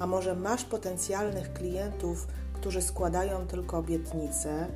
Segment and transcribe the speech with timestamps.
[0.00, 4.66] a może masz potencjalnych klientów, którzy składają tylko obietnice,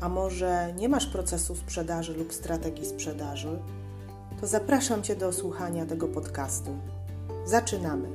[0.00, 3.58] a może nie masz procesu sprzedaży lub strategii sprzedaży,
[4.40, 6.70] to zapraszam Cię do słuchania tego podcastu.
[7.44, 8.08] Zaczynamy.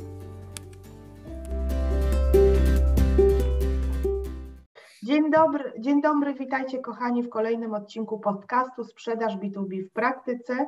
[5.04, 10.68] Dzień dobry, dzień dobry, witajcie kochani w kolejnym odcinku podcastu Sprzedaż B2B w praktyce.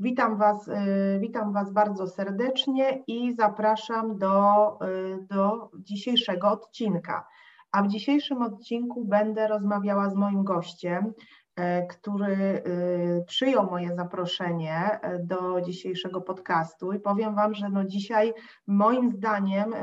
[0.00, 7.26] Witam Was, y, witam Was bardzo serdecznie i zapraszam do, y, do dzisiejszego odcinka.
[7.72, 11.12] A w dzisiejszym odcinku będę rozmawiała z moim gościem,
[11.88, 18.32] który e, przyjął moje zaproszenie e, do dzisiejszego podcastu i powiem Wam, że no dzisiaj
[18.66, 19.74] moim zdaniem,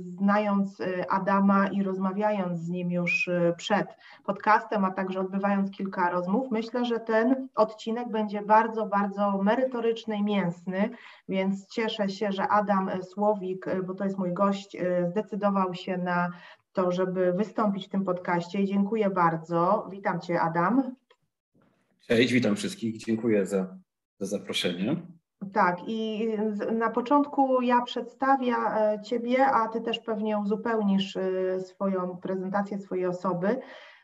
[0.00, 3.86] znając Adama i rozmawiając z nim już przed
[4.24, 10.24] podcastem, a także odbywając kilka rozmów, myślę, że ten odcinek będzie bardzo, bardzo merytoryczny i
[10.24, 10.90] mięsny,
[11.28, 14.76] więc cieszę się, że Adam Słowik, bo to jest mój gość,
[15.10, 16.30] zdecydował się na
[16.78, 18.64] to, żeby wystąpić w tym podcaście.
[18.64, 19.88] Dziękuję bardzo.
[19.90, 20.96] Witam Cię, Adam.
[22.06, 22.96] Cześć, witam wszystkich.
[22.96, 23.76] Dziękuję za,
[24.20, 24.96] za zaproszenie.
[25.52, 26.28] Tak, i
[26.72, 33.06] na początku ja przedstawię e, Ciebie, a Ty też pewnie uzupełnisz e, swoją prezentację swojej
[33.06, 33.60] osoby.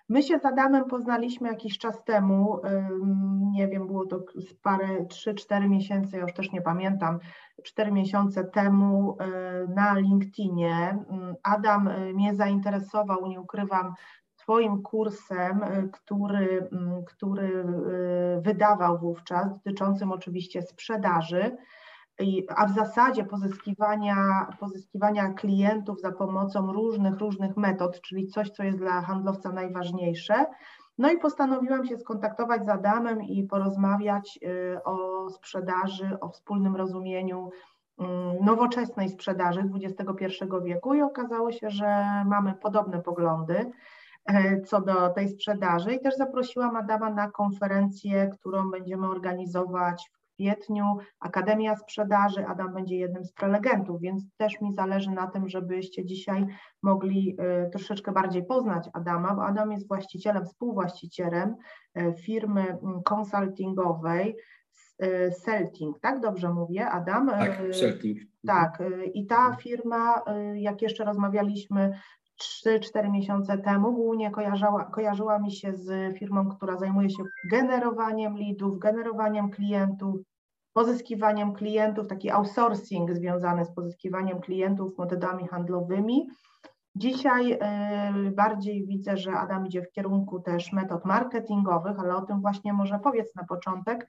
[0.08, 2.60] My się z Adamem poznaliśmy jakiś czas temu,
[3.52, 4.20] nie wiem, było to
[4.62, 7.18] parę, 3-4 miesięcy, ja już też nie pamiętam,
[7.64, 9.26] 4 miesiące temu e,
[9.74, 10.98] na LinkedInie.
[11.42, 13.94] Adam e, mnie zainteresował, nie ukrywam,
[14.36, 16.68] Twoim kursem, e, który,
[17.06, 17.64] który
[18.40, 21.56] wydawał wówczas, dotyczącym oczywiście sprzedaży
[22.56, 28.78] a w zasadzie pozyskiwania, pozyskiwania klientów za pomocą różnych, różnych metod, czyli coś, co jest
[28.78, 30.46] dla handlowca najważniejsze.
[30.98, 37.50] No i postanowiłam się skontaktować z Adamem i porozmawiać y, o sprzedaży, o wspólnym rozumieniu
[37.98, 40.26] mm, nowoczesnej sprzedaży XXI
[40.64, 43.70] wieku i okazało się, że mamy podobne poglądy
[44.26, 50.23] e, co do tej sprzedaży i też zaprosiłam Adama na konferencję, którą będziemy organizować w
[50.34, 50.84] kwietniu
[51.20, 52.46] Akademia Sprzedaży.
[52.46, 56.46] Adam będzie jednym z prelegentów, więc też mi zależy na tym, żebyście dzisiaj
[56.82, 57.36] mogli
[57.66, 61.56] y, troszeczkę bardziej poznać Adama, bo Adam jest właścicielem, współwłaścicielem
[61.98, 64.36] y, firmy konsultingowej
[65.02, 67.28] y, Celting, tak dobrze mówię, Adam?
[67.28, 68.18] Tak, Celting.
[68.46, 68.82] Tak,
[69.14, 70.22] i ta firma,
[70.54, 71.90] jak jeszcze rozmawialiśmy
[72.40, 78.78] 3-4 miesiące temu, głównie kojarzyła, kojarzyła mi się z firmą, która zajmuje się generowaniem leadów,
[78.78, 80.16] generowaniem klientów,
[80.72, 86.28] pozyskiwaniem klientów, taki outsourcing związany z pozyskiwaniem klientów metodami handlowymi.
[86.96, 92.40] Dzisiaj y, bardziej widzę, że Adam idzie w kierunku też metod marketingowych, ale o tym
[92.40, 94.08] właśnie może powiedz na początek,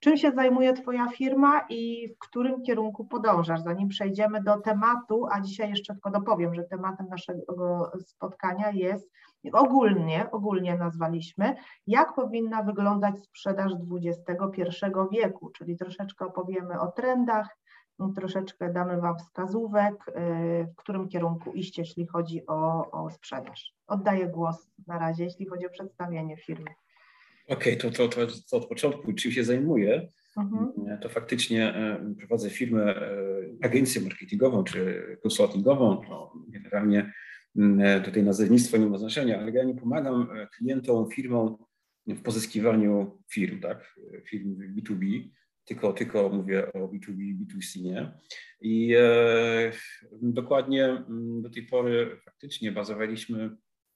[0.00, 3.60] Czym się zajmuje Twoja firma i w którym kierunku podążasz?
[3.60, 9.10] Zanim przejdziemy do tematu, a dzisiaj jeszcze tylko dopowiem, że tematem naszego spotkania jest
[9.52, 11.56] ogólnie, ogólnie nazwaliśmy,
[11.86, 14.64] jak powinna wyglądać sprzedaż XXI
[15.12, 17.56] wieku, czyli troszeczkę opowiemy o trendach,
[18.16, 20.12] troszeczkę damy Wam wskazówek, y,
[20.72, 23.74] w którym kierunku iść, jeśli chodzi o, o sprzedaż.
[23.86, 26.70] Oddaję głos na razie, jeśli chodzi o przedstawienie firmy.
[27.50, 30.98] Okej, okay, to, to, to, to, od początku, czym się zajmuję, mhm.
[31.00, 33.16] to faktycznie e, prowadzę firmę, e,
[33.62, 36.02] agencję marketingową czy konsultingową.
[36.08, 37.12] No, generalnie
[37.56, 41.56] mm, tutaj nazewnictwo nie ma znaczenia, ale ja nie pomagam e, klientom, firmom
[42.06, 43.94] w pozyskiwaniu firm, tak,
[44.28, 45.30] firm B2B,
[45.64, 48.12] tylko, tylko mówię o B2B, B2C, nie?
[48.60, 49.72] I e,
[50.22, 53.50] dokładnie mm, do tej pory faktycznie bazowaliśmy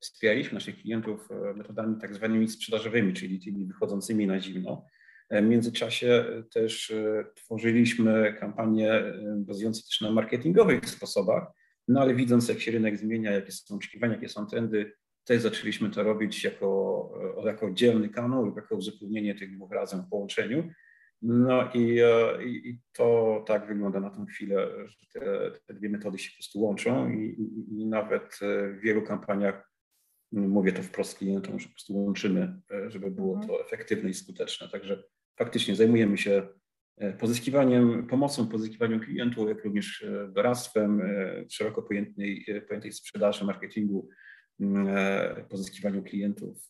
[0.05, 4.87] wspieraliśmy naszych klientów e, metodami tak zwanymi sprzedażowymi, czyli tymi wychodzącymi na zimno.
[5.31, 9.03] E, w międzyczasie też e, tworzyliśmy kampanie
[9.37, 11.47] bazujące też na marketingowych sposobach,
[11.89, 14.93] no ale widząc, jak się rynek zmienia, jakie są oczekiwania, jakie są trendy,
[15.25, 20.09] też zaczęliśmy to robić jako, jako oddzielny kanał lub jako uzupełnienie tych dwóch razem w
[20.09, 20.71] połączeniu.
[21.23, 22.01] No i,
[22.45, 26.35] i, i, to tak wygląda na tę chwilę, że te, te dwie metody się po
[26.35, 27.37] prostu łączą i,
[27.71, 29.74] i nawet w wielu kampaniach
[30.35, 33.49] Mówię to wprost klientom, że po prostu łączymy, e, żeby było mhm.
[33.49, 34.69] to efektywne i skuteczne.
[34.69, 35.03] Także
[35.39, 36.49] faktycznie zajmujemy się
[37.19, 41.03] pozyskiwaniem, pomocą pozyskiwaniu klientów, jak również doradztwem,
[41.51, 44.09] szeroko pojętej, pojętej sprzedaży, marketingu,
[45.49, 46.69] pozyskiwaniu klientów.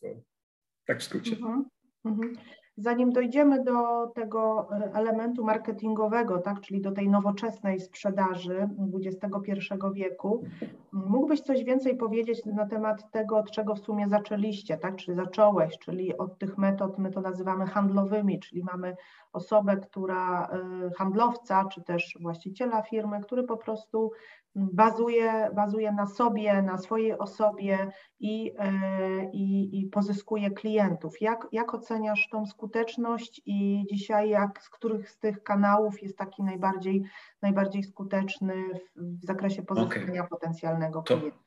[0.85, 1.31] Tak w skrócie.
[1.31, 1.65] Mhm.
[2.05, 2.35] Mhm.
[2.77, 9.53] Zanim dojdziemy do tego e, elementu marketingowego, tak, czyli do tej nowoczesnej sprzedaży XXI
[9.93, 10.43] wieku,
[10.91, 15.77] mógłbyś coś więcej powiedzieć na temat tego, od czego w sumie zaczęliście, tak, czyli zacząłeś,
[15.77, 18.95] czyli od tych metod, my to nazywamy handlowymi, czyli mamy
[19.33, 24.11] osobę, która, e, handlowca, czy też właściciela firmy, który po prostu
[24.55, 31.21] bazuje, bazuje na sobie, na swojej osobie i, e, i, i pozyskuje klientów.
[31.21, 36.43] Jak, jak oceniasz tą skuteczność i dzisiaj jak, z których z tych kanałów jest taki
[36.43, 37.03] najbardziej,
[37.41, 38.55] najbardziej skuteczny
[38.95, 40.29] w, w zakresie pozyskania okay.
[40.29, 41.37] potencjalnego klienta?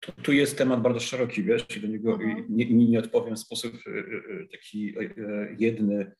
[0.00, 2.44] To, tu jest temat bardzo szeroki, wiesz, i do niego mhm.
[2.48, 4.94] nie, nie, odpowiem w sposób e, e, taki
[5.58, 6.12] jedny,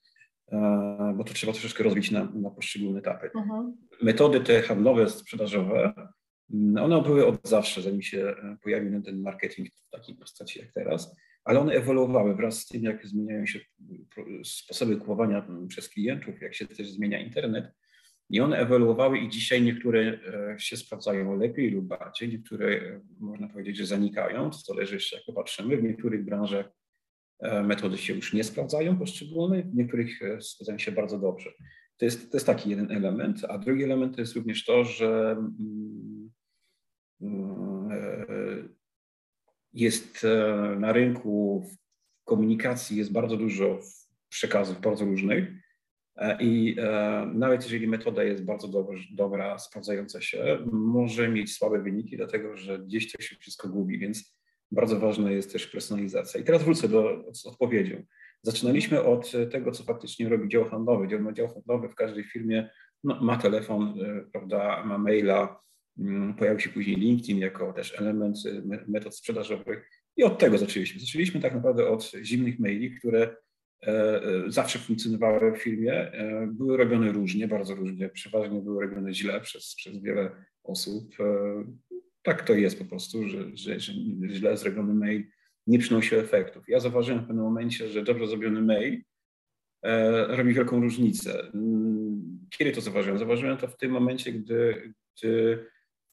[1.15, 3.31] bo to trzeba troszeczkę rozbić na, na poszczególne etapy.
[3.35, 3.77] Mhm.
[4.03, 5.95] Metody te handlowe, sprzedażowe
[6.55, 11.17] one były od zawsze, zanim się e, pojawił ten marketing w takiej postaci jak teraz,
[11.45, 13.61] ale one ewoluowały wraz z tym, jak zmieniają się
[14.45, 17.73] sposoby kupowania przez klientów, jak się też zmienia internet.
[18.31, 23.49] I one ewoluowały i dzisiaj niektóre e, się sprawdzają lepiej lub bardziej, niektóre e, można
[23.49, 25.77] powiedzieć, że zanikają, to zależy jeszcze jak popatrzymy.
[25.77, 26.67] W niektórych branżach
[27.65, 31.51] metody się już nie sprawdzają poszczególne, w niektórych sprawdzają się bardzo dobrze.
[31.97, 35.37] To jest, to jest taki jeden element, a drugi element to jest również to, że
[35.39, 36.09] mm,
[37.23, 38.69] E,
[39.79, 41.65] jest e, na rynku
[42.25, 43.79] komunikacji jest bardzo dużo
[44.29, 45.53] przekazów bardzo różnych
[46.17, 46.77] e, i
[47.35, 53.13] nawet jeżeli metoda jest bardzo dobra, sprawdzająca się, może mieć słabe wyniki, dlatego że gdzieś
[53.13, 54.39] to się wszystko gubi, więc
[54.71, 56.41] bardzo ważna jest też personalizacja.
[56.41, 58.03] I teraz wrócę do, z odpowiedzią.
[58.43, 61.09] Zaczynaliśmy od tego, co faktycznie robi dział handlowy.
[61.09, 62.71] Dział, dział handlowy w każdej firmie
[63.05, 63.95] no, ma telefon,
[64.33, 65.61] prawda, ma maila,
[66.39, 71.01] pojawił się później LinkedIn jako też element y, metod sprzedażowych i od tego zaczęliśmy.
[71.01, 73.37] Zaczęliśmy tak naprawdę od zimnych maili, które
[73.87, 75.93] e, e, zawsze funkcjonowały w firmie.
[75.93, 80.31] E, były robione różnie, bardzo różnie, przeważnie były robione źle przez, przez wiele
[80.65, 81.17] osób.
[82.23, 83.93] Tak to jest po prostu, że, że, że
[84.29, 85.25] źle zrobiony mail
[85.67, 86.69] nie przynosi efektów.
[86.69, 89.03] Ja zauważyłem w pewnym momencie, że dobrze zrobiony mail
[90.29, 91.51] robi wielką różnicę.
[91.55, 93.19] Mm, kiedy to zauważyłem?
[93.19, 95.67] Zauważyłem to w tym momencie, gdy, gdy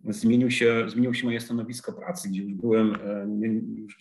[0.04, 3.28] zmienił się, zmieniło się moje stanowisko pracy, gdzie już byłem, e,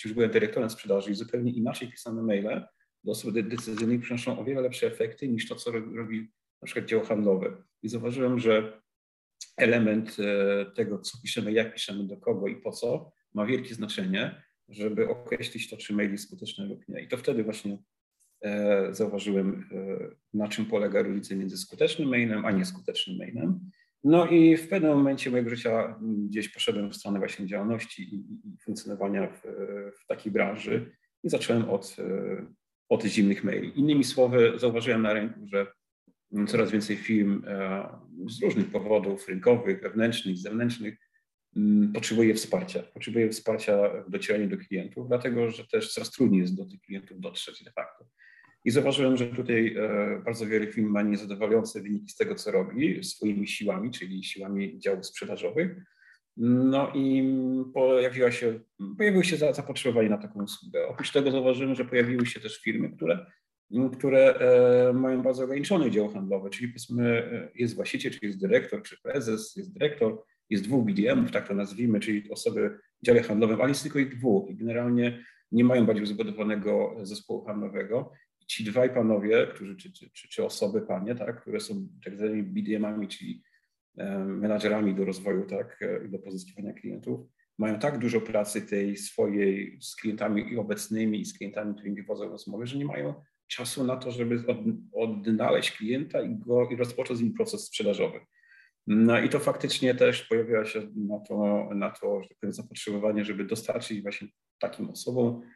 [0.05, 2.67] już, byłem dyrektorem sprzedaży i zupełnie inaczej pisane maile
[3.05, 6.33] do osób decyzyjnych przynoszą o wiele lepsze efekty niż to, co robi
[6.63, 7.57] na przykład dział handlowy.
[7.83, 8.83] I zauważyłem, że
[9.57, 14.43] element e, tego, co piszemy, jak piszemy, do kogo i po co, ma wielkie znaczenie,
[14.69, 17.03] żeby określić to, czy mail jest skuteczny lub nie.
[17.03, 17.79] I to wtedy właśnie
[18.43, 19.69] e, zauważyłem,
[20.35, 23.71] na czym polega różnica między skutecznym mailem a nieskutecznym mailem.
[24.05, 28.59] No i w pewnym momencie mojego życia gdzieś poszedłem w stronę właśnie działalności i, i
[28.65, 29.43] funkcjonowania w,
[30.03, 30.93] w, takiej branży
[31.23, 31.97] i zacząłem od,
[32.89, 33.79] od zimnych maili.
[33.79, 35.67] Innymi słowy, zauważyłem na rynku, że
[36.47, 37.89] coraz więcej firm e,
[38.29, 40.99] z różnych powodów rynkowych, wewnętrznych, zewnętrznych
[41.57, 42.83] mm, potrzebuje wsparcia.
[42.83, 47.21] Potrzebuje wsparcia w docieraniu do klientów, dlatego że też coraz trudniej jest do tych klientów
[47.21, 48.05] dotrzeć de facto.
[48.65, 53.05] I zauważyłem, że tutaj e, bardzo wiele firm ma niezadowalające wyniki z tego, co robi
[53.05, 55.77] swoimi siłami, czyli siłami działów sprzedażowych.
[56.37, 57.25] No i
[57.75, 58.61] pojawiła się,
[58.99, 60.89] pojawiło się zapotrzebowanie na taką usługę.
[60.89, 63.27] Oprócz tego zauważyłem, że pojawiły się też firmy, które,
[63.99, 68.83] które e, mają bardzo ograniczony dział handlowy, czyli powiedzmy e, jest właściciel, czyli jest dyrektor,
[68.83, 73.61] czy prezes, jest dyrektor, jest dwóch BDM-ów, tak to nazwijmy, czyli osoby w dziale handlowym,
[73.61, 78.13] ale jest tylko ich dwóch i generalnie nie mają bardziej zbudowanego zespołu handlowego
[78.47, 83.09] ci dwaj panowie, którzy, czy, czy, czy osoby, panie, tak, które są tak zwanymi BDM-ami,
[83.09, 83.43] czyli
[84.27, 87.21] menadżerami do rozwoju, tak, e, do pozyskiwania klientów,
[87.59, 92.31] mają tak dużo pracy tej swojej z klientami i obecnymi, i z klientami, którymi prowadzą
[92.31, 93.15] rozmowy, że nie mają
[93.47, 94.59] czasu na to, żeby od,
[94.93, 98.21] odnaleźć klienta i, go, i rozpocząć z nim proces sprzedażowy.
[98.87, 104.03] No i to faktycznie też pojawiło się na to, na to że zapotrzebowanie, żeby dostarczyć
[104.03, 105.47] właśnie takim osobom e,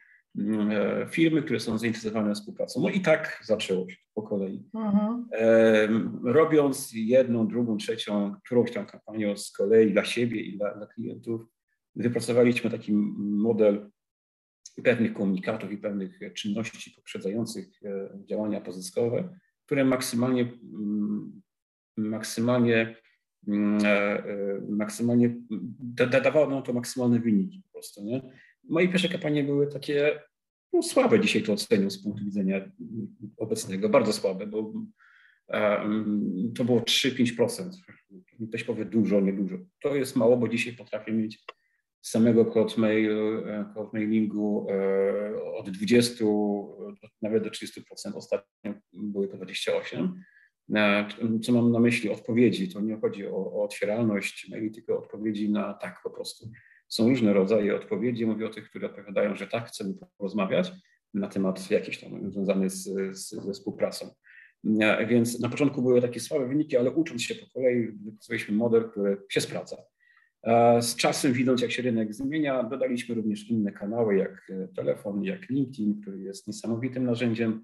[1.09, 2.81] firmy, które są zainteresowane współpracą.
[2.81, 4.63] No i tak zaczęło się po kolei.
[4.73, 6.19] Mhm.
[6.23, 11.41] Robiąc jedną, drugą, trzecią, którąś tam kampanię z kolei dla siebie i dla, dla klientów,
[11.95, 13.89] wypracowaliśmy taki model
[14.83, 19.29] pewnych komunikatów i pewnych czynności poprzedzających e, działania pozyskowe,
[19.65, 21.41] które maksymalnie, mm,
[21.97, 22.95] maksymalnie,
[23.47, 24.23] mm, e,
[24.69, 25.35] maksymalnie
[26.23, 28.03] dawało nam to maksymalne wyniki po prostu.
[28.03, 28.21] Nie?
[28.69, 30.19] Moje pierwsze kampanie były takie
[30.73, 32.71] no, słabe dzisiaj to ocenią z punktu widzenia
[33.37, 34.73] obecnego, bardzo słabe, bo
[36.55, 37.69] to było 3-5%.
[38.49, 39.57] Ktoś powie dużo, niedużo.
[39.81, 41.45] To jest mało, bo dzisiaj potrafię mieć
[42.01, 43.11] z samego cold, mail,
[43.93, 44.67] mailingu
[45.55, 46.25] od 20
[47.21, 47.81] nawet do 30%.
[48.13, 50.23] Ostatnio były to 28.
[51.43, 52.09] Co mam na myśli?
[52.09, 52.73] Odpowiedzi.
[52.73, 56.49] To nie chodzi o, o otwieralność maili, tylko odpowiedzi na tak po prostu.
[56.89, 58.25] Są różne rodzaje odpowiedzi.
[58.25, 60.71] Mówię o tych, które odpowiadają, że tak, chcemy porozmawiać
[61.13, 62.83] na temat jakiś tam związany z,
[63.17, 64.09] z, ze współpracą.
[65.07, 69.17] Więc na początku były takie słabe wyniki, ale ucząc się po kolei, wypracowaliśmy model, który
[69.29, 69.77] się sprawdza.
[70.81, 76.01] Z czasem, widząc jak się rynek zmienia, dodaliśmy również inne kanały, jak telefon, jak LinkedIn,
[76.01, 77.63] który jest niesamowitym narzędziem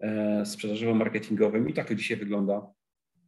[0.00, 2.66] e, sprzedażowo-marketingowym i tak to dzisiaj wygląda,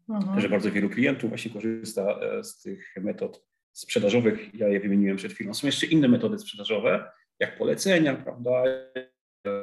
[0.09, 0.41] mhm.
[0.41, 4.55] że bardzo wielu klientów właśnie korzysta e, z tych metod sprzedażowych.
[4.55, 5.55] Ja je wymieniłem przed chwilą.
[5.55, 7.11] Są jeszcze inne metody sprzedażowe,
[7.41, 8.65] jak polecenia, prawda,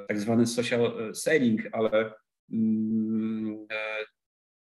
[0.08, 2.14] tak zwany social selling, ale
[2.52, 4.06] mm, e,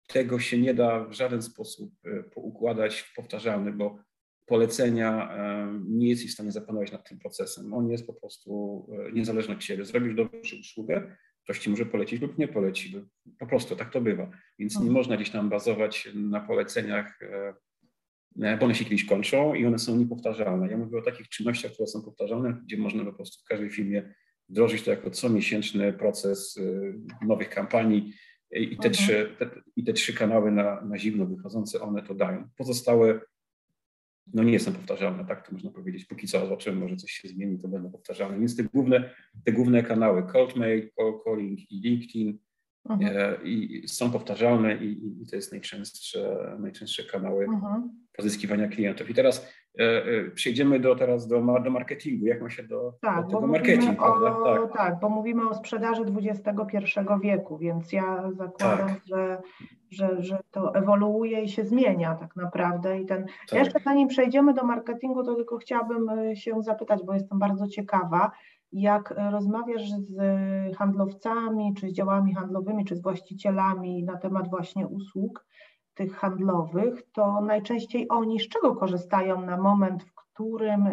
[0.07, 1.95] tego się nie da w żaden sposób
[2.35, 3.99] poukładać w powtarzalny, bo
[4.47, 5.37] polecenia
[5.87, 7.75] nie jesteś w stanie zapanować nad tym procesem.
[7.75, 9.85] On jest po prostu e, niezależny od ciebie.
[9.85, 13.05] Zrobisz dobrą usługę, ktoś ci może polecić lub nie poleci.
[13.39, 14.31] Po prostu tak to bywa.
[14.59, 14.95] Więc nie mhm.
[14.95, 17.55] można gdzieś tam bazować na poleceniach, e, e,
[18.37, 20.71] bo one się kiedyś kończą i one są niepowtarzalne.
[20.71, 24.15] Ja mówię o takich czynnościach, które są powtarzalne, gdzie można po prostu w każdej firmie
[24.49, 26.59] wdrożyć to jako comiesięczny proces
[27.27, 28.13] nowych kampanii
[28.51, 28.95] i te, mhm.
[28.95, 32.49] trzy, te, i te trzy kanały na, na zimno wychodzące, one to dają.
[32.57, 33.21] Pozostałe
[34.35, 36.05] no nie są powtarzalne, tak to można powiedzieć.
[36.05, 38.39] Póki co zobaczymy, może coś się zmieni, to będą powtarzalne.
[38.39, 39.15] Więc te główne,
[39.45, 42.39] te główne kanały, Coldmail, Call Calling i LinkedIn
[42.89, 43.17] mhm.
[43.17, 47.91] e, i są powtarzalne i, i, to jest najczęstsze, najczęstsze kanały mhm.
[48.17, 49.11] pozyskiwania klientów.
[49.11, 49.47] I teraz
[49.81, 52.27] E, e, przejdziemy do, teraz do, do marketingu.
[52.27, 54.37] Jak ma się do, tak, do tego marketing, prawda?
[54.45, 54.73] Tak.
[54.77, 56.81] tak, bo mówimy o sprzedaży XXI
[57.23, 59.01] wieku, więc ja zakładam, tak.
[59.05, 59.43] że,
[59.91, 63.01] że, że to ewoluuje i się zmienia tak naprawdę.
[63.01, 63.59] I ten, tak.
[63.59, 68.31] Jeszcze zanim przejdziemy do marketingu, to tylko chciałabym e, się zapytać, bo jestem bardzo ciekawa,
[68.75, 70.17] jak rozmawiasz z
[70.77, 75.47] handlowcami, czy z działami handlowymi, czy z właścicielami na temat właśnie usług,
[75.95, 80.89] tych handlowych, to najczęściej oni z czego korzystają na moment, w którym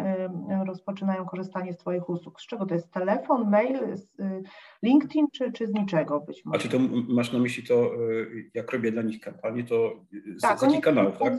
[0.66, 2.40] rozpoczynają korzystanie z Twoich usług?
[2.40, 2.90] Z czego to jest?
[2.90, 4.42] Telefon, mail, y,
[4.82, 6.58] LinkedIn czy, czy z niczego być może?
[6.58, 9.92] A czy to masz na myśli to, y, jak robię dla nich kampanię, to
[10.36, 11.34] z, tak, jakich kanałów, tak?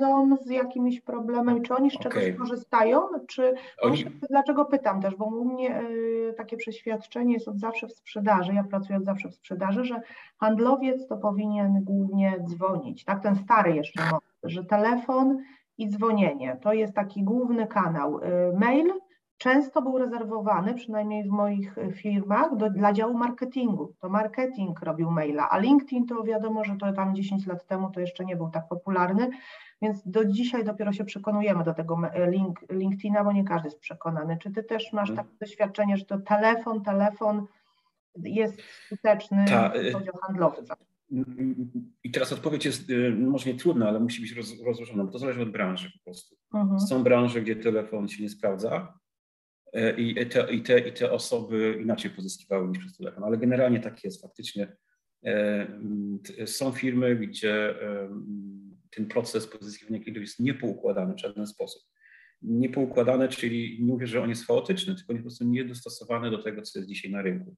[0.45, 2.33] z jakimiś problemem, czy oni z czegoś okay.
[2.33, 4.05] korzystają, czy oni...
[4.29, 8.63] dlaczego pytam też, bo u mnie y, takie przeświadczenie jest od zawsze w sprzedaży, ja
[8.63, 10.01] pracuję od zawsze w sprzedaży, że
[10.37, 14.03] handlowiec to powinien głównie dzwonić, tak, ten stary jeszcze
[14.43, 15.37] że telefon
[15.77, 16.57] i dzwonienie.
[16.61, 18.19] To jest taki główny kanał.
[18.19, 18.93] Y, mail
[19.37, 23.93] często był rezerwowany, przynajmniej w moich y, firmach, do, dla działu marketingu.
[23.99, 27.99] To marketing robił maila, a LinkedIn to wiadomo, że to tam 10 lat temu to
[27.99, 29.29] jeszcze nie był tak popularny,
[29.81, 34.37] więc do dzisiaj dopiero się przekonujemy do tego link, LinkedIna, bo nie każdy jest przekonany.
[34.37, 35.27] Czy ty też masz mhm.
[35.27, 37.45] takie doświadczenie, że to telefon, telefon
[38.15, 40.75] jest skuteczny, Ta, chodzi o handlowca?
[42.03, 45.19] I teraz odpowiedź jest y, może nie trudna, ale musi być roz, rozłożona, bo to
[45.19, 46.35] zależy od branży po prostu.
[46.53, 46.79] Mhm.
[46.79, 48.99] Są branże, gdzie telefon się nie sprawdza
[49.73, 53.79] e, i te, i, te, i te osoby inaczej pozyskiwały niż przez telefon, ale generalnie
[53.79, 54.75] tak jest faktycznie.
[55.25, 55.67] E,
[56.45, 57.75] są firmy, gdzie
[58.89, 61.83] ten proces pozyskiwania klientów jest niepoukładany w żaden sposób.
[62.41, 66.79] Niepoukładany, czyli nie mówię, że on jest chaotyczny, tylko po prostu niedostosowany do tego, co
[66.79, 67.55] jest dzisiaj na rynku.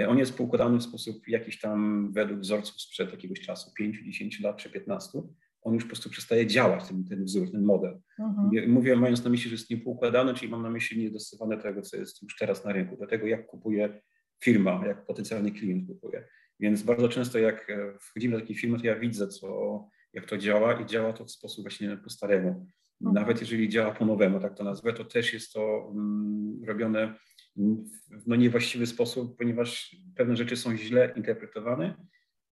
[0.00, 4.40] E, on jest poukładany w sposób jakiś tam według wzorców sprzed jakiegoś czasu, 5, 10
[4.40, 5.22] lat czy 15.
[5.62, 8.00] On już po prostu przestaje działać, ten, ten wzór, ten model.
[8.18, 8.70] Mhm.
[8.70, 11.96] Mówię, mając na myśli, że jest niepoukładany, czyli mam na myśli niedostosowane do tego, co
[11.96, 14.00] jest już teraz na rynku, do tego, jak kupuje
[14.44, 16.28] firma, jak potencjalny klient kupuje.
[16.60, 20.38] Więc bardzo często, jak e, wchodzimy do takiej firmy, to ja widzę, co, jak to
[20.38, 22.48] działa i działa to w sposób właśnie po staremu.
[22.48, 23.14] Mhm.
[23.14, 27.14] Nawet jeżeli działa po nowemu, tak to nazwę, to też jest to mm, robione
[27.56, 31.96] w no, niewłaściwy sposób, ponieważ pewne rzeczy są źle interpretowane,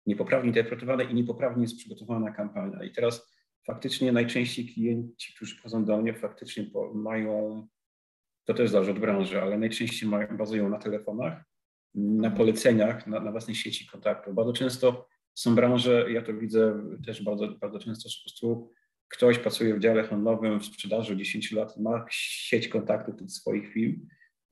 [0.05, 2.83] niepoprawnie interpretowane i niepoprawnie jest przygotowana kampania.
[2.83, 3.33] I teraz
[3.65, 7.67] faktycznie najczęściej klienci, którzy przychodzą do mnie, faktycznie mają,
[8.45, 11.43] to też zależy od branży, ale najczęściej mają, bazują na telefonach,
[11.95, 14.35] na poleceniach, na, na własnej sieci kontaktów.
[14.35, 18.71] Bardzo często są branże, ja to widzę też bardzo, bardzo często, że po prostu
[19.07, 24.07] ktoś pracuje w dziale handlowym w sprzedaży 10 lat, ma sieć kontaktów tych swoich firm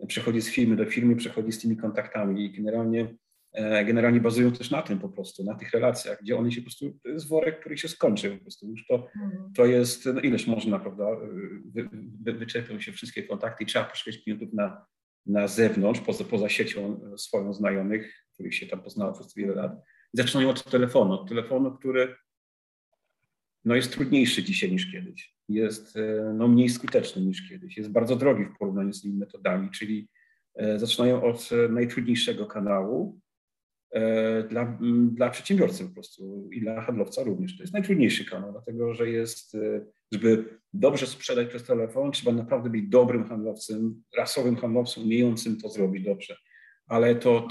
[0.08, 3.16] przechodzi z firmy do firmy, przechodzi z tymi kontaktami i generalnie,
[3.54, 6.66] e, generalnie bazują też na tym po prostu, na tych relacjach, gdzie one się po
[6.66, 9.54] prostu, to jest worek, który się skończy po prostu, już to, mhm.
[9.56, 11.06] to jest, no ileś można, prawda,
[11.66, 11.90] wy,
[12.24, 14.86] wy, wyczerpią się wszystkie kontakty i trzeba poszukać klientów na,
[15.26, 19.72] na zewnątrz, poza, poza siecią swoją znajomych, których się tam poznało przez wiele lat,
[20.14, 22.16] Zaczynają od telefonu, od telefonu, który
[23.66, 28.16] no, jest trudniejszy dzisiaj niż kiedyś, jest e, no, mniej skuteczny niż kiedyś, jest bardzo
[28.16, 30.10] drogi w porównaniu z innymi metodami, czyli
[30.56, 33.22] e, zaczynają od najtrudniejszego kanału,
[34.50, 34.78] dla,
[35.12, 37.58] dla przedsiębiorcy po prostu i dla handlowca również.
[37.58, 39.58] To jest najtrudniejszy kanał, dlatego że jest,
[40.12, 46.06] żeby dobrze sprzedać przez telefon, trzeba naprawdę być dobrym handlowcem, rasowym handlowcem, umiejącym to zrobić
[46.06, 46.36] dobrze.
[46.88, 47.50] Ale to mhm.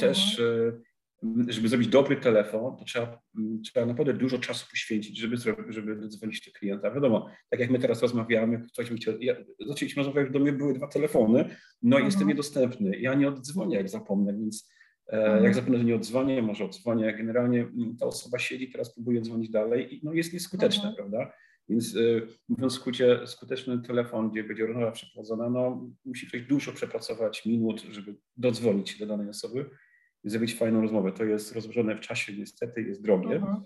[1.48, 3.20] Żeby zrobić dobry telefon, to trzeba,
[3.64, 5.36] trzeba naprawdę dużo czasu poświęcić, żeby,
[5.68, 6.90] żeby dzwonić do klienta.
[6.90, 9.34] Wiadomo, tak jak my teraz rozmawiamy, ktoś mi chciał, ja,
[9.66, 12.04] zaczęliśmy rozmawiać, do mnie były dwa telefony, no mhm.
[12.04, 12.96] jestem niedostępny.
[12.96, 14.70] Ja nie oddzwonię, jak zapomnę, więc
[15.12, 15.44] E, mhm.
[15.44, 17.14] Jak zapewne nie odzwonię, może odzwonię.
[17.16, 20.96] Generalnie mm, ta osoba siedzi, teraz próbuje dzwonić dalej i no jest nieskuteczna, mhm.
[20.96, 21.32] prawda?
[21.68, 26.72] Więc y, mówiąc w skrócie, skuteczny telefon, gdzie będzie rozmowa przeprowadzona, no musi ktoś dużo
[26.72, 29.70] przepracować minut, żeby dodzwonić się do danej osoby
[30.24, 31.12] i zrobić fajną rozmowę.
[31.12, 33.36] To jest rozłożone w czasie, niestety jest drogie.
[33.36, 33.62] Mhm.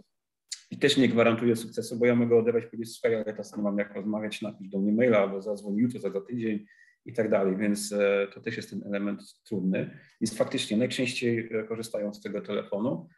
[0.71, 3.63] I też nie gwarantuje sukcesu, bo ja mogę odebrać i powiedzieć, słuchaj, ale teraz nie
[3.63, 6.67] mam jak rozmawiać, napisz do mnie maila albo zadzwoń jutro, za, za tydzień
[7.05, 9.99] i tak dalej, więc e, to też jest ten element trudny.
[10.21, 13.09] Więc faktycznie najczęściej e, korzystają z tego telefonu,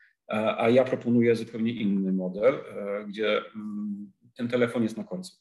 [0.59, 5.37] a ja proponuję zupełnie inny model, e, gdzie mm, ten telefon jest na końcu.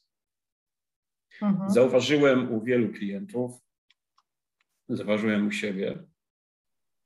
[1.42, 1.70] Mhm.
[1.70, 3.52] Zauważyłem u wielu klientów,
[4.88, 5.98] zauważyłem u siebie,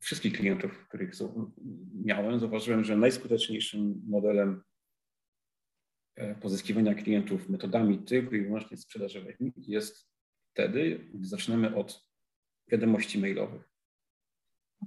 [0.00, 1.10] wszystkich klientów, których
[1.94, 4.62] miałem, zauważyłem, że najskuteczniejszym modelem
[6.40, 10.10] pozyskiwania klientów metodami tylko i wyłącznie sprzedażowymi jest
[10.52, 12.10] wtedy, gdy zaczynamy od
[12.68, 13.70] wiadomości mailowych.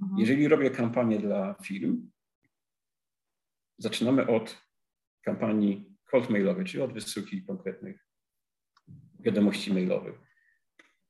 [0.01, 0.19] Mhm.
[0.19, 2.09] Jeżeli robię kampanię dla firm,
[3.77, 4.61] zaczynamy od
[5.21, 8.07] kampanii cold mailowej, czyli od wysyłki konkretnych
[9.19, 10.15] wiadomości mailowych.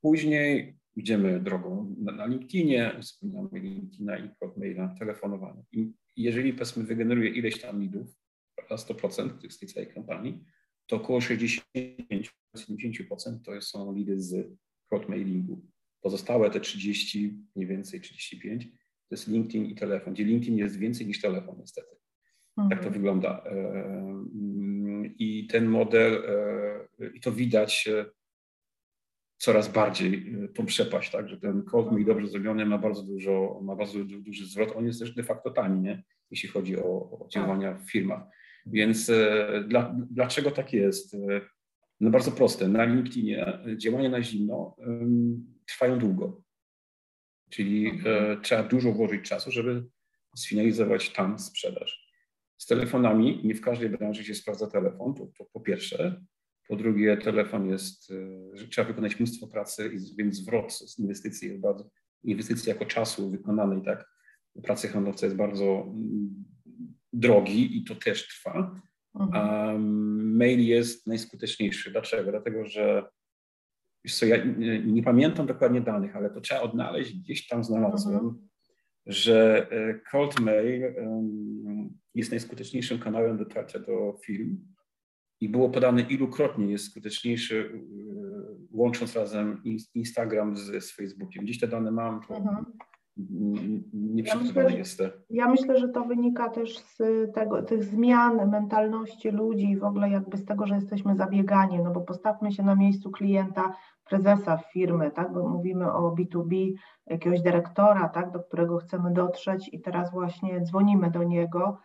[0.02, 5.64] Później idziemy drogą na, na LinkedInie, wspomniamy LinkedIna i cold maila, telefonowanie.
[5.72, 8.08] I jeżeli powiedzmy wygeneruje ileś tam lidów,
[8.72, 10.44] 100% z tej całej kampanii,
[10.88, 11.62] to około 60-70%
[13.46, 14.58] to są lidy z
[14.90, 15.66] hotmailingu.
[16.02, 18.66] Pozostałe te 30, mniej więcej 35,
[19.10, 21.96] to jest LinkedIn i telefon, gdzie LinkedIn jest więcej niż telefon niestety.
[22.58, 22.70] Mhm.
[22.70, 23.44] Tak to wygląda.
[23.46, 24.26] E,
[25.20, 26.24] I ten model,
[27.00, 28.06] e, i to widać e,
[29.44, 34.00] coraz bardziej tą przepaść, tak, że ten mail dobrze zrobiony ma bardzo dużo, ma bardzo
[34.04, 34.76] duży zwrot.
[34.76, 36.04] On jest też de facto tani, nie?
[36.32, 38.24] jeśli chodzi o, o działania w firmach.
[38.66, 41.14] Więc e, dla, dlaczego tak jest?
[41.14, 41.18] E,
[42.00, 42.68] no bardzo proste.
[42.68, 44.76] Na LinkedInie działania na zimno
[45.68, 46.44] trwają długo.
[47.50, 48.42] Czyli mhm.
[48.42, 49.86] trzeba dużo włożyć czasu, żeby
[50.36, 52.14] sfinalizować tam sprzedaż.
[52.58, 56.24] Z telefonami nie w każdej branży się sprawdza telefon, to, to po pierwsze.
[56.74, 58.14] Po drugie, telefon jest,
[58.54, 61.90] że trzeba wykonać mnóstwo pracy, więc zwrot z inwestycji jest bardzo,
[62.24, 64.10] inwestycji jako czasu wykonanej, tak,
[64.64, 66.46] pracy handlowca jest bardzo mm,
[67.14, 68.82] drogi i to też trwa.
[69.20, 70.38] Mhm.
[70.38, 71.92] mail jest najskuteczniejszy.
[71.92, 72.32] Dlaczego?
[72.32, 73.06] Dlatego, że
[74.06, 74.44] wiesz co, ja
[74.86, 78.48] nie, pamiętam dokładnie danych, ale to trzeba odnaleźć, gdzieś tam znalazłem, mhm.
[79.06, 80.84] że e, cold mail
[82.16, 84.73] jest najskuteczniejszym kanałem dotarcia do firm
[85.44, 87.80] i było podane ilukrotnie jest skuteczniejszy e,
[88.72, 89.62] łącząc razem
[89.96, 91.44] Instagram z, z Facebookiem.
[91.44, 92.66] Gdzieś te dane mam, to mhm
[93.94, 95.04] nie ja myślę, jest.
[95.30, 96.98] Ja myślę, że to wynika też z
[97.34, 101.92] tego, tych zmian mentalności ludzi i w ogóle jakby z tego, że jesteśmy zabiegani, no
[101.92, 103.76] bo postawmy się na miejscu klienta,
[104.10, 106.74] prezesa firmy, tak, bo mówimy o B2B,
[107.08, 111.78] jakiegoś dyrektora, tak, do którego chcemy dotrzeć i teraz właśnie dzwonimy do niego.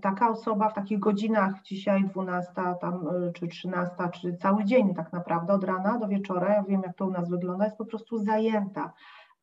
[0.00, 5.52] Taka osoba w takich godzinach, dzisiaj 12 tam, czy 13, czy cały dzień tak naprawdę,
[5.52, 8.92] od rana do wieczora, ja wiem jak to u nas wygląda, jest po prostu zajęta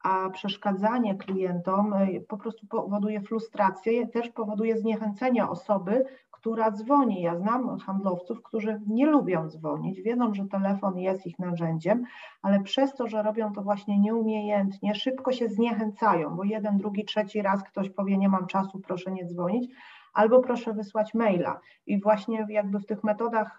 [0.03, 7.21] a przeszkadzanie klientom y, po prostu powoduje frustrację, też powoduje zniechęcenie osoby, która dzwoni.
[7.21, 12.03] Ja znam handlowców, którzy nie lubią dzwonić, wiedzą, że telefon jest ich narzędziem,
[12.41, 17.41] ale przez to, że robią to właśnie nieumiejętnie, szybko się zniechęcają, bo jeden, drugi, trzeci
[17.41, 19.71] raz ktoś powie: Nie mam czasu, proszę nie dzwonić
[20.13, 21.59] albo proszę wysłać maila.
[21.85, 23.57] I właśnie jakby w tych metodach,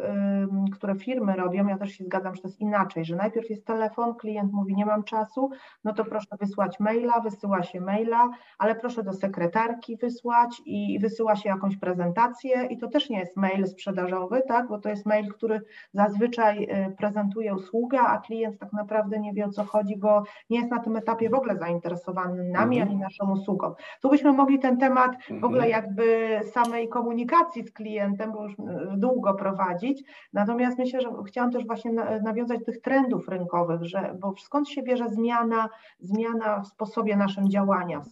[0.72, 4.14] które firmy robią, ja też się zgadzam, że to jest inaczej, że najpierw jest telefon,
[4.14, 5.50] klient mówi nie mam czasu,
[5.84, 11.36] no to proszę wysłać maila, wysyła się maila, ale proszę do sekretarki wysłać i wysyła
[11.36, 15.28] się jakąś prezentację i to też nie jest mail sprzedażowy, tak, bo to jest mail,
[15.32, 15.60] który
[15.92, 20.58] zazwyczaj y, prezentuje usługę, a klient tak naprawdę nie wie o co chodzi, bo nie
[20.58, 22.90] jest na tym etapie w ogóle zainteresowany nami mhm.
[22.90, 23.74] ani naszą usługą.
[24.00, 25.70] Tu byśmy mogli ten temat w ogóle mhm.
[25.70, 30.02] jakby samej komunikacji z klientem, bo już e, długo prowadzić.
[30.32, 35.08] Natomiast myślę, że chciałam też właśnie nawiązać tych trendów rynkowych, że, bo skąd się bierze
[35.08, 35.68] zmiana,
[36.00, 38.02] zmiana w sposobie naszym działania,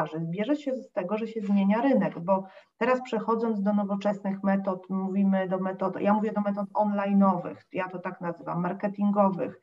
[0.00, 0.26] sprzedaży?
[0.30, 2.44] Bierze się z tego, że się zmienia rynek, bo
[2.78, 7.98] teraz przechodząc do nowoczesnych metod, mówimy do metod, ja mówię do metod online'owych, ja to
[7.98, 9.60] tak nazywam, marketingowych.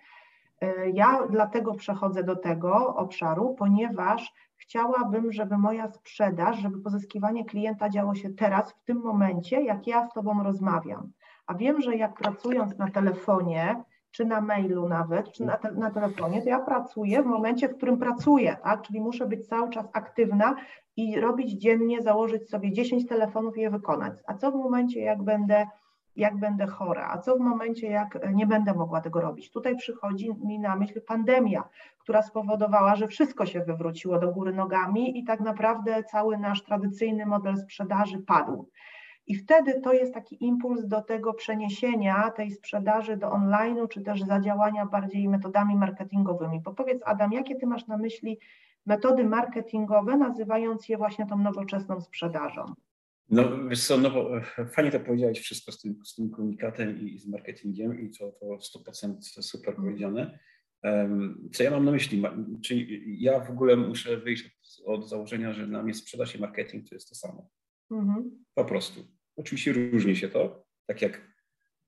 [0.61, 7.89] E, ja dlatego przechodzę do tego obszaru, ponieważ chciałabym, żeby moja sprzedaż, żeby pozyskiwanie klienta
[7.89, 11.11] działo się teraz, w tym momencie, jak ja z Tobą rozmawiam.
[11.47, 15.91] A wiem, że jak pracując na telefonie, czy na mailu nawet, czy na, te, na,
[15.91, 18.81] telefonie, to ja pracuję w momencie, w którym pracuję, tak?
[18.81, 20.55] Czyli muszę być cały czas aktywna
[20.95, 24.13] i robić dziennie, założyć sobie 10 telefonów i je wykonać.
[24.27, 25.67] A co w momencie, jak będę,
[26.17, 27.10] jak będę chora?
[27.12, 29.51] A co w momencie, jak nie będę mogła tego robić?
[29.51, 31.63] Tutaj przychodzi mi na myśl pandemia,
[31.99, 37.25] która spowodowała, że wszystko się wywróciło do góry nogami i tak naprawdę cały nasz tradycyjny
[37.25, 38.69] model sprzedaży padł.
[39.27, 44.23] I wtedy to jest taki impuls do tego przeniesienia tej sprzedaży do online'u, czy też
[44.23, 46.62] zadziałania bardziej metodami marketingowymi.
[46.62, 48.39] Bo powiedz Adam, jakie ty masz na myśli
[48.86, 52.65] metody marketingowe, nazywając je właśnie tą nowoczesną sprzedażą?
[53.29, 57.01] No wiesz co, no bo e, fajnie to powiedziałeś wszystko z tym, z tym komunikatem
[57.01, 58.45] i, z marketingiem i to, to
[58.79, 59.85] 100% super mm.
[59.85, 60.39] powiedziane.
[60.83, 62.23] Um, co ja mam na myśli?
[62.63, 64.45] Czyli ja w ogóle muszę wyjść
[64.85, 67.49] od, od założenia, że dla mnie sprzedaż i marketing to jest to samo.
[67.91, 68.23] Mm-hmm.
[68.53, 69.07] Po prostu.
[69.35, 71.37] Oczywiście różni się to, tak jak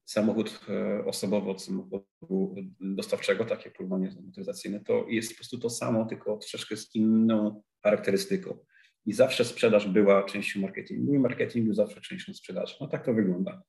[0.06, 6.06] samochód e, osobowy od samochodu dostawczego, takie porównanie motoryzacyjne, to jest po prostu to samo,
[6.06, 8.58] tylko troszeczkę z inną charakterystyką.
[9.06, 12.76] I zawsze sprzedaż była częścią marketingu i marketingu zawsze częścią sprzedaży.
[12.82, 13.64] No tak to wygląda.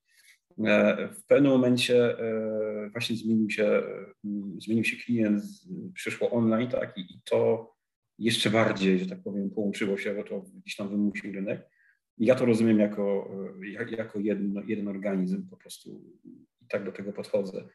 [0.64, 3.82] E, w pewnym momencie e, właśnie zmienił się,
[4.58, 5.42] zmienił się klient,
[5.94, 7.70] przyszło online, tak, i to
[8.18, 11.68] jeszcze bardziej, że tak powiem, połączyło się, bo to gdzieś tam wymusił rynek.
[12.18, 13.30] Ja to rozumiem jako,
[13.90, 16.00] jako jeden, jeden organizm po prostu
[16.60, 17.68] i tak do tego podchodzę.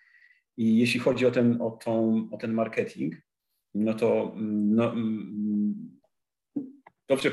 [0.57, 3.15] I jeśli chodzi o ten, o tą, o ten marketing,
[3.75, 4.95] no to no,
[7.09, 7.31] dobrze,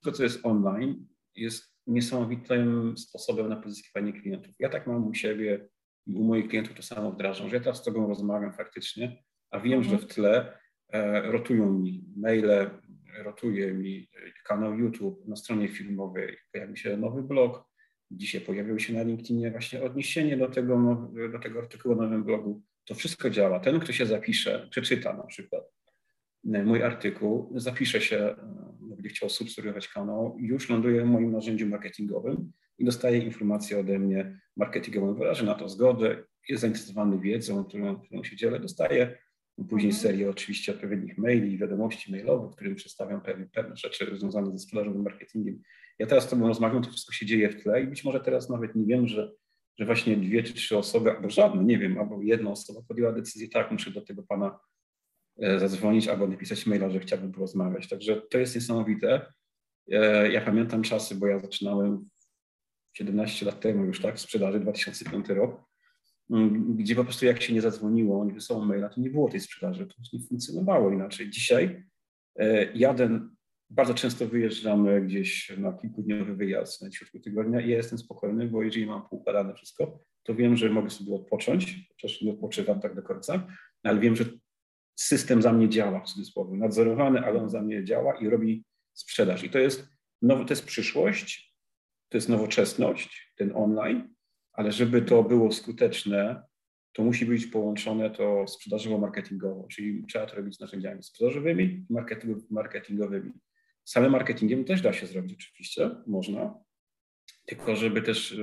[0.00, 4.54] to co jest online jest niesamowitym sposobem na pozyskiwanie klientów.
[4.58, 5.68] Ja tak mam u siebie
[6.06, 9.60] i u moich klientów to samo wdrażam, że ja teraz z tobą rozmawiam faktycznie, a
[9.60, 9.90] wiem, mhm.
[9.90, 10.58] że w tle
[10.92, 12.70] e, rotują mi maile,
[13.18, 14.08] rotuje mi
[14.44, 17.64] kanał YouTube, na stronie filmowej pojawił się nowy blog.
[18.10, 22.62] Dzisiaj pojawił się na LinkedInie właśnie odniesienie do tego, do tego artykułu na nowym blogu.
[22.84, 23.60] To wszystko działa.
[23.60, 25.64] Ten, kto się zapisze, przeczyta na przykład
[26.54, 28.36] e, mój artykuł, zapisze się, e,
[29.02, 34.40] będzie chciał subskrybować kanał, już ląduje w moim narzędziu marketingowym i dostaje informacje ode mnie
[34.56, 39.18] marketingową, wyraży na to zgodę, jest zainteresowany wiedzą, którą, którą się dzielę, dostaje
[39.56, 40.02] Później mhm.
[40.02, 44.94] serię oczywiście odpowiednich maili, wiadomości mailowych, w którym przedstawiam pewne, pewne rzeczy związane ze sprzedażą
[44.94, 45.62] i marketingiem.
[45.98, 48.48] Ja teraz z Tobą rozmawiam, to wszystko się dzieje w tle i być może teraz
[48.48, 49.32] nawet nie wiem, że,
[49.78, 53.48] że właśnie dwie czy trzy osoby, albo żadne, nie wiem, albo jedna osoba podjęła decyzję,
[53.48, 54.58] tak, muszę do tego Pana
[55.36, 57.88] zadzwonić albo napisać maila, że chciałbym porozmawiać.
[57.88, 59.32] Także to jest niesamowite.
[59.90, 62.08] E, ja pamiętam czasy, bo ja zaczynałem
[62.92, 65.72] 17 lat temu już, tak, w sprzedaży, 2005 rok
[66.68, 69.86] gdzie po prostu jak się nie zadzwoniło, nie wysłało maila, to nie było tej sprzedaży,
[69.86, 71.30] to nie funkcjonowało inaczej.
[71.30, 71.84] Dzisiaj
[72.36, 73.20] e, jadę,
[73.70, 78.62] bardzo często wyjeżdżamy gdzieś na kilkudniowy wyjazd na środku tygodnia i ja jestem spokojny, bo
[78.62, 83.02] jeżeli mam poukładane wszystko, to wiem, że mogę sobie odpocząć, chociaż nie odpoczywam tak do
[83.02, 83.46] końca,
[83.82, 84.24] ale wiem, że
[84.94, 89.44] system za mnie działa, w cudzysłowie, nadzorowany, ale on za mnie działa i robi sprzedaż.
[89.44, 89.88] I to jest,
[90.20, 91.54] to jest przyszłość,
[92.08, 94.14] to jest nowoczesność, ten online,
[94.52, 96.42] ale żeby to było skuteczne,
[96.92, 101.86] to musi być połączone to sprzedażowo-marketingowo, czyli trzeba to robić z narzędziami sprzedażowymi i
[102.50, 103.32] marketingowymi.
[103.84, 106.54] Samym marketingiem też da się zrobić oczywiście, można,
[107.46, 108.36] tylko żeby też,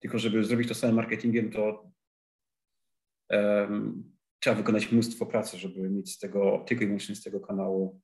[0.00, 1.90] tylko żeby zrobić to samym marketingiem, to
[3.30, 4.13] um,
[4.44, 8.00] trzeba wykonać mnóstwo pracy, żeby mieć z tego, tylko i wyłącznie z tego kanału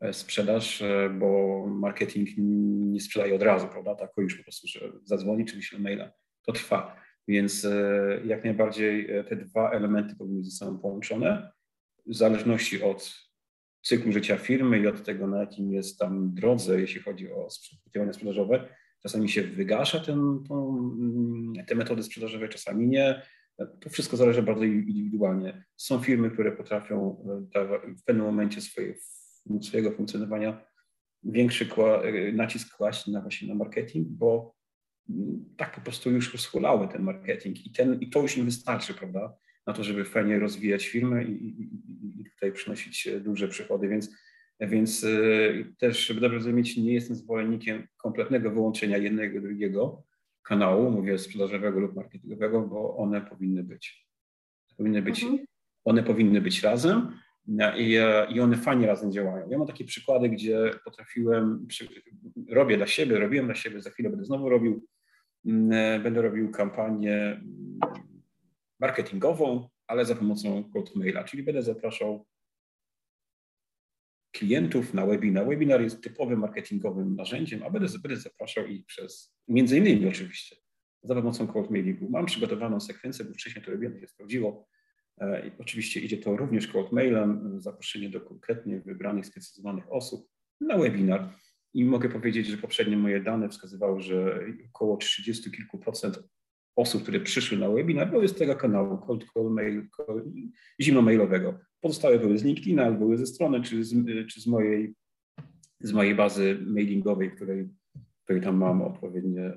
[0.00, 3.94] e, sprzedaż, e, bo marketing nie sprzedaje od razu, prawda?
[3.94, 6.96] Tak, już po prostu, że zadzwoni czy wyśle maila to trwa.
[7.28, 11.52] Więc e, jak najbardziej te dwa elementy powinny ze sobą połączone,
[12.06, 13.14] w zależności od
[13.82, 17.48] cyklu życia firmy i od tego, na jakim jest tam drodze, jeśli chodzi o
[17.94, 18.68] działania sprzedażowe.
[19.02, 23.22] Czasami się wygasza ten, tą, mm, te metody sprzedażowe, czasami nie.
[23.80, 25.64] To wszystko zależy bardzo indywidualnie.
[25.76, 28.94] Są firmy, które potrafią e, w pewnym momencie swoje,
[29.60, 30.64] swojego funkcjonowania
[31.22, 31.68] większy
[32.32, 34.54] nacisk kłaść na właśnie na marketing, bo
[35.56, 39.36] tak po prostu już rozchulały ten marketing i, ten, i to już im wystarczy, prawda,
[39.66, 44.16] na to, żeby fajnie rozwijać firmę i, i, i tutaj przynosić duże przychody, więc,
[44.60, 45.06] więc
[45.78, 50.04] też, żeby dobrze zrozumieć, nie jestem zwolennikiem kompletnego wyłączenia jednego drugiego
[50.42, 54.06] kanału, mówię sprzedażowego lub marketingowego, bo one powinny być.
[54.76, 55.46] Powinny być, mhm.
[55.84, 57.12] one powinny być razem,
[57.76, 57.98] i,
[58.28, 59.48] i one fajnie razem działają.
[59.48, 61.66] Ja mam takie przykłady, gdzie potrafiłem,
[62.48, 64.86] robię dla siebie, robiłem dla siebie, za chwilę będę znowu robił,
[66.02, 67.40] będę robił kampanię
[68.80, 72.26] marketingową, ale za pomocą cold maila, czyli będę zapraszał
[74.32, 75.46] klientów na webinar.
[75.46, 80.56] Webinar jest typowym marketingowym narzędziem, a będę, będę zapraszał ich przez, między innymi oczywiście,
[81.02, 82.10] za pomocą cold mailingu.
[82.10, 84.68] Mam przygotowaną sekwencję, bo wcześniej to webinar się sprawdziło.
[85.20, 90.28] E, oczywiście idzie to również cold mailem, zaproszenie do konkretnie wybranych, sprecyzowanych osób
[90.60, 91.32] na webinar.
[91.74, 96.18] I mogę powiedzieć, że poprzednie moje dane wskazywały, że około 30 kilku procent
[96.76, 99.88] osób, które przyszły na webinar, były z tego kanału cold call mail,
[100.82, 101.58] zimno-mailowego.
[101.80, 103.94] Pozostałe były z LinkedIna, były ze strony, czy z,
[104.28, 104.94] czy z, mojej,
[105.80, 107.68] z mojej bazy mailingowej, której,
[108.24, 109.52] której tam mam odpowiednie,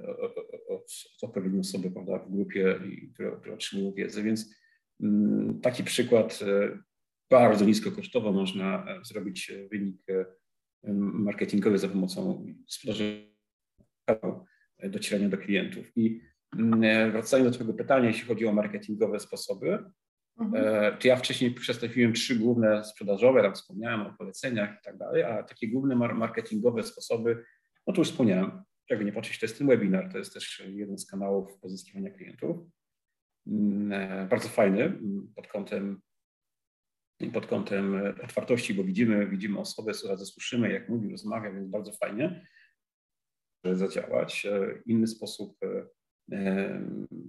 [0.67, 2.79] od, odpowiednie osoby prawda, w grupie,
[3.13, 4.23] które, które otrzymują wiedzę.
[4.23, 4.55] Więc
[5.01, 6.79] mm, taki przykład e,
[7.29, 10.01] bardzo niskokosztowo można e, zrobić e, wynik
[11.13, 13.33] marketingowy za pomocą sprzedaży
[14.83, 15.91] docierania do klientów.
[15.95, 16.21] I
[17.11, 19.83] wracając do Twojego pytania, jeśli chodzi o marketingowe sposoby,
[20.39, 20.65] mhm.
[20.65, 25.23] E, to ja wcześniej przedstawiłem trzy główne sprzedażowe, tam wspomniałem o poleceniach i tak dalej,
[25.23, 27.43] a takie główne marketingowe sposoby,
[27.87, 30.97] no to już wspomniałem, czego nie patrzeć, to jest ten webinar, to jest też jeden
[30.97, 32.57] z kanałów pozyskiwania klientów.
[33.47, 36.01] Mm, e, bardzo fajny mm, pod kątem
[37.33, 42.47] pod kątem otwartości, bo widzimy, widzimy osobę, z słyszymy, jak mówi, rozmawia, więc bardzo fajnie
[43.65, 44.45] zadziałać.
[44.45, 45.57] E, inny sposób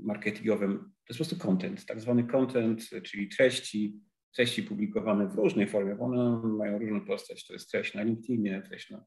[0.05, 4.01] marketingowym, to jest po prostu content, tak zwany content, czyli treści,
[4.35, 7.47] treści publikowane w różnej formie, bo one mają różną postać.
[7.47, 9.05] To jest treść na LinkedInie, treść na,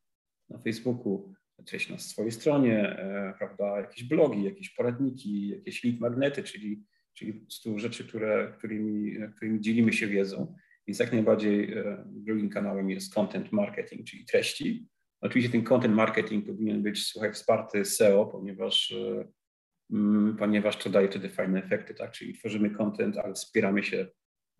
[0.49, 1.33] na Facebooku,
[1.65, 7.33] treść na swojej stronie, e, prawda, jakieś blogi, jakieś poradniki, jakieś lead magnety, czyli, czyli
[7.33, 10.55] po prostu rzeczy, które, którymi, którymi dzielimy się wiedzą.
[10.87, 14.87] Więc jak najbardziej e, drugim kanałem jest content marketing, czyli treści.
[15.21, 19.27] Oczywiście ten content marketing powinien być, słuchaj, wsparty SEO, ponieważ e,
[20.39, 22.11] ponieważ to daje wtedy fajne efekty, tak?
[22.11, 24.07] Czyli tworzymy content, ale wspieramy się,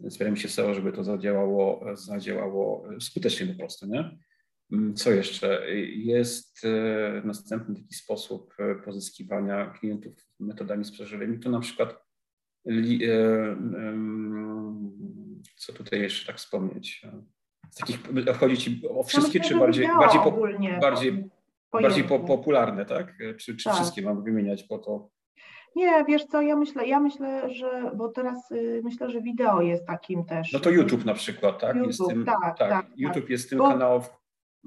[0.10, 4.18] wspieramy się SEO, żeby to zadziałało, zadziałało skutecznie po prostu, nie?
[4.72, 5.76] Mm, co jeszcze?
[5.96, 12.06] Jest e, następny taki sposób e, pozyskiwania klientów metodami sprzedażowymi, to na przykład
[12.68, 12.74] e,
[15.56, 17.06] co tutaj jeszcze tak wspomnieć?
[17.72, 18.00] Z takich,
[18.40, 20.48] chodzi Ci o wszystkie, czy bardziej, bardziej, po,
[20.82, 21.30] bardziej,
[21.72, 23.18] bardziej po, popularne, tak?
[23.38, 23.74] Czy, czy tak.
[23.74, 25.10] wszystkie mam wymieniać po to?
[25.78, 29.88] Nie, wiesz co, ja myślę, ja myślę, że, bo teraz y, myślę, że wideo jest
[29.88, 30.54] takim też.
[30.54, 31.76] No to YouTube na przykład, tak?
[31.76, 33.30] YouTube, jest tym, tak, tak, tak, YouTube tak.
[33.30, 34.02] jest tym bo, kanałem,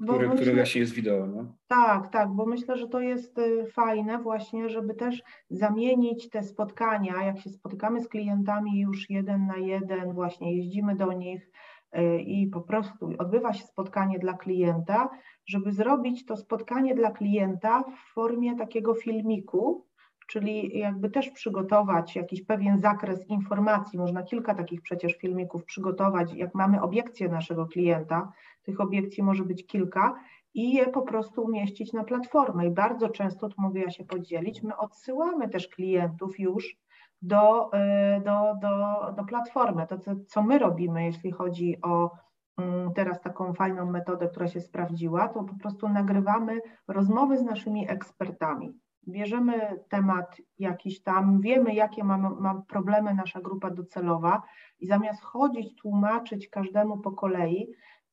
[0.03, 1.27] który, myślę, który właśnie jest wideo.
[1.27, 1.55] No?
[1.67, 7.23] Tak, tak, bo myślę, że to jest y, fajne właśnie, żeby też zamienić te spotkania,
[7.23, 11.51] jak się spotykamy z klientami już jeden na jeden, właśnie jeździmy do nich
[11.97, 15.09] y, i po prostu odbywa się spotkanie dla klienta,
[15.45, 19.90] żeby zrobić to spotkanie dla klienta w formie takiego filmiku,
[20.31, 23.99] czyli jakby też przygotować jakiś pewien zakres informacji.
[23.99, 28.31] Można kilka takich przecież filmików przygotować, jak mamy obiekcje naszego klienta,
[28.63, 30.15] tych obiekcji może być kilka
[30.53, 32.67] i je po prostu umieścić na platformę.
[32.67, 36.77] I bardzo często, tu mogę ja się podzielić, my odsyłamy też klientów już
[37.21, 37.71] do,
[38.17, 39.87] y, do, do, do platformy.
[39.87, 42.11] To, co, co my robimy, jeśli chodzi o
[42.57, 47.89] mm, teraz taką fajną metodę, która się sprawdziła, to po prostu nagrywamy rozmowy z naszymi
[47.89, 48.73] ekspertami
[49.07, 54.41] bierzemy temat jakiś tam, wiemy, jakie ma problemy nasza grupa docelowa
[54.79, 57.67] i zamiast chodzić, tłumaczyć każdemu po kolei,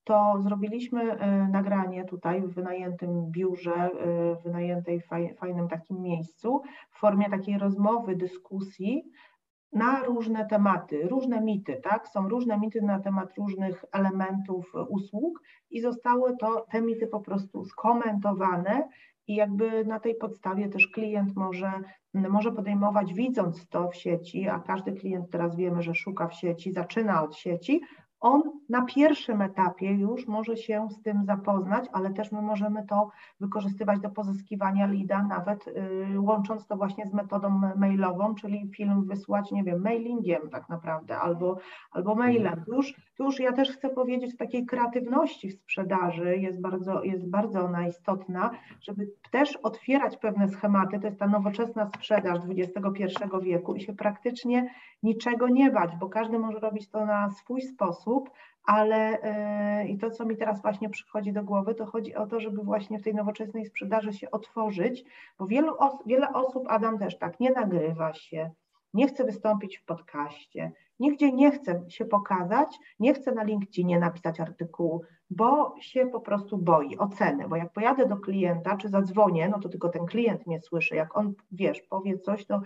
[0.05, 3.91] to zrobiliśmy e, nagranie tutaj w wynajętym biurze, e,
[4.35, 5.01] w wynajętej
[5.39, 9.05] fajnym takim miejscu, w formie takiej rozmowy, dyskusji
[9.73, 12.09] na różne tematy, różne mity, tak?
[12.09, 17.65] Są różne mity na temat różnych elementów usług i zostały to, te mity po prostu
[17.65, 18.89] skomentowane
[19.27, 21.73] i jakby na tej podstawie też klient może,
[22.15, 26.73] może podejmować, widząc to w sieci, a każdy klient teraz wiemy, że szuka w sieci,
[26.73, 27.81] zaczyna od sieci,
[28.21, 33.11] on na pierwszym etapie już może się z tym zapoznać, ale też my możemy to
[33.41, 39.53] wykorzystywać do pozyskiwania lida, nawet y, łącząc to właśnie z metodą mailową, czyli film wysłać,
[39.53, 41.59] nie wiem, mailingiem tak naprawdę, albo,
[41.91, 42.65] albo mailem.
[42.65, 47.31] Tu już, tu już ja też chcę powiedzieć takiej kreatywności w sprzedaży, jest bardzo, jest
[47.31, 48.51] bardzo ona istotna,
[48.81, 53.05] żeby też otwierać pewne schematy, to jest ta nowoczesna sprzedaż XXI
[53.43, 54.71] wieku i się praktycznie
[55.03, 58.08] niczego nie bać, bo każdy może robić to na swój sposób,
[58.65, 59.19] ale
[59.83, 62.63] yy, i to, co mi teraz właśnie przychodzi do głowy, to chodzi o to, żeby
[62.63, 65.05] właśnie w tej nowoczesnej sprzedaży się otworzyć,
[65.39, 68.51] bo wielu os wiele osób, Adam też tak, nie nagrywa się,
[68.95, 74.41] nie chce wystąpić w podcaście, nigdzie nie chce się pokazać, nie chce na LinkedInie napisać
[74.41, 79.59] artykułu, bo się po prostu boi oceny, bo jak pojadę do klienta czy zadzwonię, no
[79.59, 82.61] to tylko ten klient mnie słyszy, jak on, wiesz, powie coś, to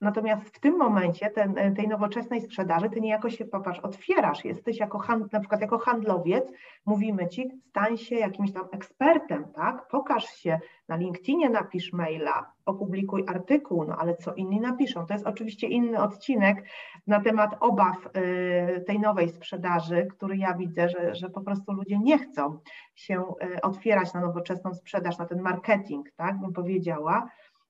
[0.00, 4.98] Natomiast w tym momencie ten, tej nowoczesnej sprzedaży ty niejako się, popatrz, otwierasz, jesteś jako
[4.98, 6.44] hand, na przykład jako handlowiec,
[6.86, 9.88] mówimy ci, stań się jakimś tam ekspertem, tak?
[9.88, 15.06] Pokaż się na LinkedInie, napisz maila, opublikuj artykuł, no ale co inni napiszą.
[15.06, 16.64] To jest oczywiście inny odcinek
[17.06, 21.98] na temat obaw y, tej nowej sprzedaży, który ja widzę, że, że po prostu ludzie
[21.98, 22.58] nie chcą
[22.94, 23.24] się
[23.56, 27.26] y, otwierać na nowoczesną sprzedaż, na ten marketing, tak bym powiedziała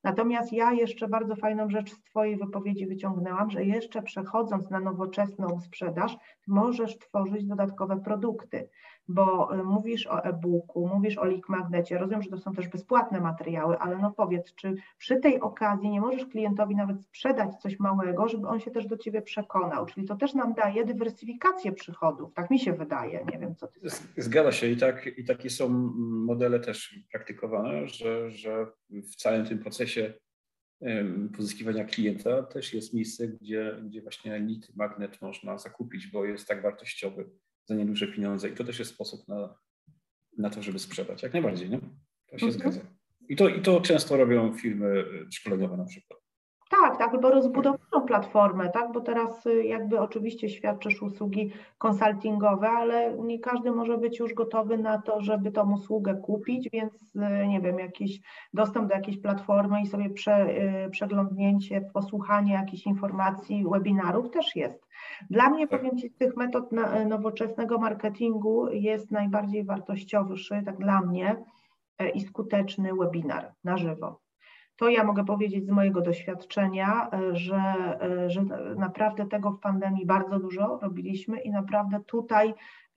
[0.07, 5.61] Natomiast ja jeszcze bardzo fajną rzecz z Twojej wypowiedzi wyciągnęłam, że jeszcze przechodząc na nowoczesną
[5.61, 6.17] sprzedaż,
[6.47, 8.69] możesz tworzyć dodatkowe produkty
[9.09, 13.21] bo y, mówisz o e-booku, mówisz o link magnecie, rozumiem, że to są też bezpłatne
[13.21, 18.29] materiały, ale no powiedz, czy przy tej okazji nie możesz klientowi nawet sprzedać coś małego,
[18.29, 22.51] żeby on się też do Ciebie przekonał, czyli to też nam daje dywersyfikację przychodów, tak
[22.51, 23.81] mi się wydaje, nie wiem co Ty
[24.17, 29.59] Zgadza się i, tak, i takie są modele też praktykowane, że, że w całym tym
[29.59, 30.15] procesie
[31.37, 36.63] pozyskiwania klienta też jest miejsce, gdzie, gdzie właśnie lit magnet można zakupić, bo jest tak
[36.63, 37.31] wartościowy
[37.67, 39.59] za nieduże pieniądze i to też jest sposób na,
[40.39, 41.23] na to, żeby sprzedać.
[41.23, 41.81] Jak najbardziej, nie?
[42.31, 42.53] To się mhm.
[42.53, 42.81] zgadza.
[43.29, 46.26] I to, I to często robią firmy szkoleniowe na przykład.
[46.71, 53.19] Tak, tak, albo rozbudowaną platformę, tak, bo teraz y, jakby oczywiście świadczysz usługi konsultingowe, ale
[53.19, 57.61] nie każdy może być już gotowy na to, żeby tą usługę kupić, więc y, nie
[57.61, 58.21] wiem, jakiś
[58.55, 60.47] dostęp do jakiejś platformy i sobie prze,
[60.87, 64.87] y, przeglądnięcie, posłuchanie jakichś informacji, webinarów też jest.
[65.31, 65.81] Dla mnie, tak.
[65.81, 66.71] powiem Ci, z tych metod
[67.07, 71.37] nowoczesnego marketingu jest najbardziej wartościowy, tak dla mnie,
[72.15, 74.26] i skuteczny webinar na żywo
[74.77, 77.57] to ja mogę powiedzieć z mojego doświadczenia, e, że,
[78.01, 78.43] e, że
[78.77, 82.55] naprawdę tego w pandemii bardzo dużo robiliśmy i naprawdę tutaj,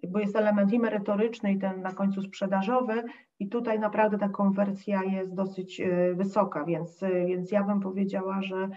[0.07, 3.03] bo jest element i merytoryczny, i ten na końcu sprzedażowy,
[3.39, 8.69] i tutaj naprawdę ta konwersja jest dosyć e, wysoka, więc, więc ja bym powiedziała, że,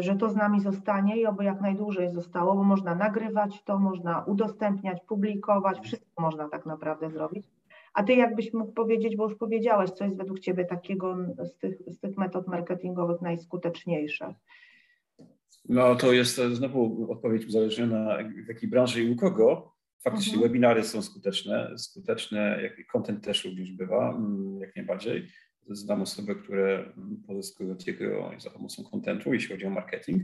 [0.00, 4.24] że to z nami zostanie i oby jak najdłużej zostało, bo można nagrywać to, można
[4.24, 7.59] udostępniać, publikować, wszystko można tak naprawdę zrobić.
[7.94, 11.78] A ty jakbyś mógł powiedzieć, bo już powiedziałeś, co jest według ciebie takiego z tych,
[11.86, 14.34] z tych metod marketingowych najskuteczniejsze?
[15.68, 19.72] No to jest znowu odpowiedź uzależniona w jakiej branży i u kogo.
[20.02, 20.48] Faktycznie mhm.
[20.48, 25.26] webinary są skuteczne, skuteczne, jak content też również bywa, mm, jak najbardziej.
[25.68, 26.92] Znam osoby, które
[27.26, 30.22] pozyskują tego za pomocą kontentu, jeśli chodzi o marketing,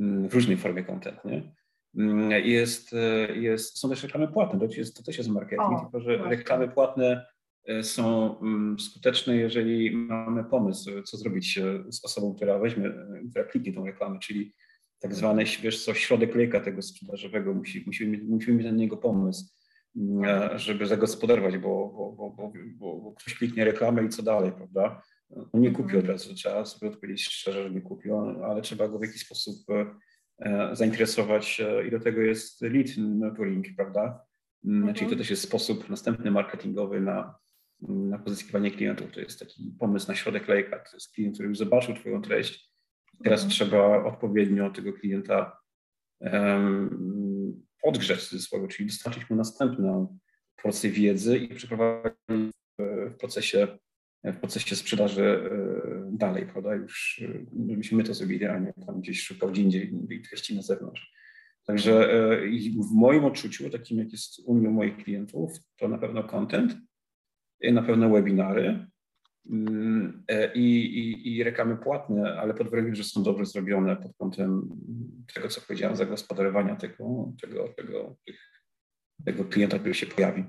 [0.00, 1.54] mm, w różnej formie content, nie?
[1.98, 5.80] Mm, jest, e, jest, są też reklamy płatne, to, jest, to też jest marketing, o,
[5.80, 6.36] tylko że właśnie.
[6.36, 7.26] reklamy płatne
[7.66, 12.90] e, są mm, skuteczne, jeżeli mamy pomysł, co zrobić e, z osobą, która weźmie,
[13.30, 14.54] która kliknie tą reklamę, czyli
[14.98, 19.44] tak zwany, wiesz co, środek lejka tego sprzedażowego, musi, musimy, musimy mieć na niego pomysł,
[19.96, 21.68] mm, żeby zagospodarować, bo,
[22.16, 25.02] bo, bo, bo, bo ktoś kliknie reklamę i co dalej, prawda?
[25.52, 28.98] On nie kupi od razu, trzeba sobie odpowiedzieć szczerze, że nie kupił, ale trzeba go
[28.98, 29.56] w jakiś sposób
[30.72, 34.24] zainteresować i do tego jest lead nurturing, prawda?
[34.64, 34.94] Mm, mhm.
[34.94, 37.34] Czyli to też jest sposób następny marketingowy na,
[37.80, 39.12] na pozyskiwanie klientów.
[39.12, 40.78] To jest taki pomysł na środek lejka.
[40.78, 42.74] To jest klient, który już zobaczył Twoją treść.
[43.24, 43.50] Teraz mhm.
[43.50, 45.58] trzeba odpowiednio tego klienta
[46.20, 50.18] um, odgrzeć w cudzysłowie, czyli dostarczyć mu następną
[50.62, 52.14] porcję wiedzy i przeprowadzić
[52.78, 53.78] w procesie
[54.32, 56.74] w procesie sprzedaży e, dalej, prawda?
[56.74, 57.22] Już
[57.68, 61.14] żebyśmy my to zrobili, a nie tam gdzieś szukał gdzie indziej treści na zewnątrz.
[61.66, 62.40] Także e,
[62.90, 66.76] w moim odczuciu, takim jak jest u mnie, u moich klientów, to na pewno content,
[67.72, 68.86] na pewno webinary
[69.50, 74.16] mm, e, i, i, i reklamy płatne, ale pod warunkiem, że są dobrze zrobione pod
[74.16, 74.68] kątem
[75.34, 78.16] tego, co powiedziałem, zagospodarowania tego, tego, tego,
[79.24, 80.44] tego klienta, który się pojawi.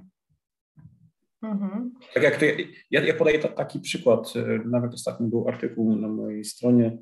[1.52, 1.94] Mhm.
[2.14, 2.46] Tak jak to,
[2.92, 6.98] ja, ja podaję taki przykład, e, nawet ostatnio był artykuł na mojej stronie,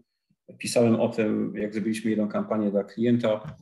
[0.57, 3.55] pisałem o tym, jak zrobiliśmy jedną kampanię dla klienta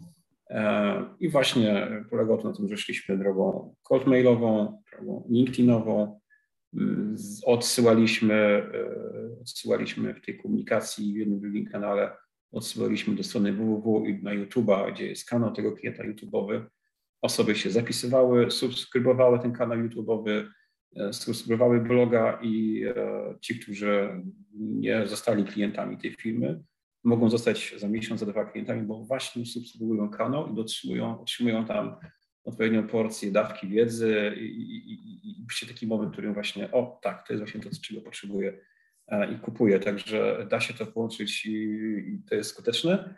[0.49, 6.21] e, i właśnie polegało to na tym, że szliśmy drogą cold mailową, drogą LinkedInową,
[7.45, 12.11] odsyłaliśmy, e, odsyłaliśmy w tej komunikacji w jednym drugim kanale,
[12.51, 16.61] odsyłaliśmy do strony www i na YouTube'a, gdzie jest kanał tego klienta YouTube'owy.
[17.21, 20.45] Osoby się zapisywały, subskrybowały ten kanał YouTube'owy,
[21.11, 24.23] subskrybowały bloga i e, ci, którzy
[24.53, 26.63] nie zostali klientami tej firmy,
[27.03, 30.59] mogą zostać za miesiąc, za dwa klientami, bo właśnie subskrybują kanał i
[31.21, 31.95] otrzymują, tam
[32.43, 37.27] odpowiednią porcję dawki wiedzy i, i, i, i taki moment, w którym właśnie, o tak,
[37.27, 38.57] to jest właśnie to, czego potrzebuję
[39.35, 39.79] i kupuje.
[39.79, 41.51] Także da się to połączyć i,
[42.07, 43.15] i to jest skuteczne.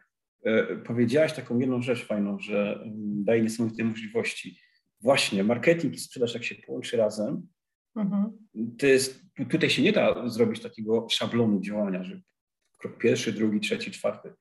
[0.86, 4.59] Powiedziałaś taką jedną rzecz fajną, że mm, daje niesamowite możliwości.
[5.01, 7.47] Właśnie, marketing i sprzedaż, jak się połączy razem,
[7.96, 8.38] mhm.
[8.78, 12.22] to jest, tutaj się nie da zrobić takiego szablonu działania, że
[12.78, 14.34] krok pierwszy, drugi, trzeci, czwarty.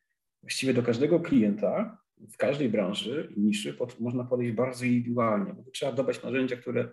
[0.42, 1.98] Właściwie do każdego klienta
[2.32, 6.88] w każdej branży i niszy pod, można podejść bardzo indywidualnie, bo trzeba dobrać narzędzia, które,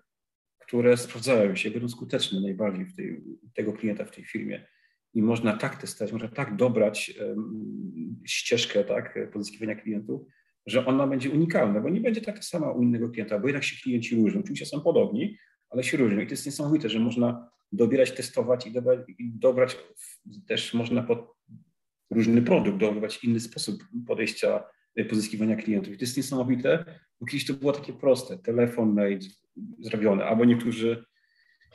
[0.60, 4.68] które sprawdzają się, będą skuteczne najbardziej w tej, tego klienta w tej firmie.
[5.14, 10.22] I można tak testować, można tak dobrać um, ścieżkę tak, pozyskiwania klientów,
[10.66, 13.82] że ona będzie unikalna, bo nie będzie taka sama u innego klienta, bo jednak się
[13.84, 14.40] klienci różnią.
[14.40, 15.38] Oczywiście są podobni,
[15.70, 16.20] ale się różnią.
[16.20, 19.78] I to jest niesamowite, że można dobierać, testować i dobrać, i dobrać
[20.48, 21.36] też można pod
[22.10, 24.64] różny produkt, dobrać inny sposób podejścia
[24.96, 25.94] E, pozyskiwania klientów.
[25.94, 26.86] I to jest niesamowite,
[27.22, 29.20] bo kiedyś to było takie proste, telefon, mail
[29.80, 31.06] zrobione, albo niektórzy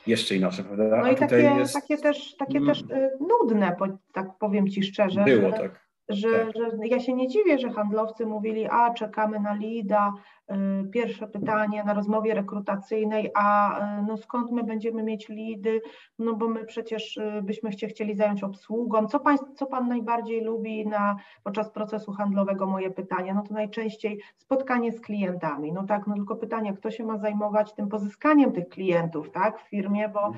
[0.07, 1.01] jeszcze inaczej, prawda?
[1.03, 1.75] No i takie, jest...
[1.75, 2.69] takie też, takie mm.
[2.69, 3.77] też e, nudne,
[4.13, 5.25] tak powiem Ci szczerze.
[5.25, 5.84] Było, że, tak.
[6.09, 6.57] Że, tak.
[6.57, 10.13] że ja się nie dziwię, że handlowcy mówili, a czekamy na lida,
[10.53, 15.81] Y, pierwsze pytanie na rozmowie rekrutacyjnej, a y, no skąd my będziemy mieć lidy,
[16.19, 19.07] no bo my przecież y, byśmy się chcieli zająć obsługą.
[19.07, 22.67] Co pan, co pan najbardziej lubi na, podczas procesu handlowego?
[22.67, 25.73] Moje pytanie, no to najczęściej spotkanie z klientami.
[25.73, 29.69] No tak, no tylko pytanie, kto się ma zajmować tym pozyskaniem tych klientów, tak, w
[29.69, 30.33] firmie, bo e,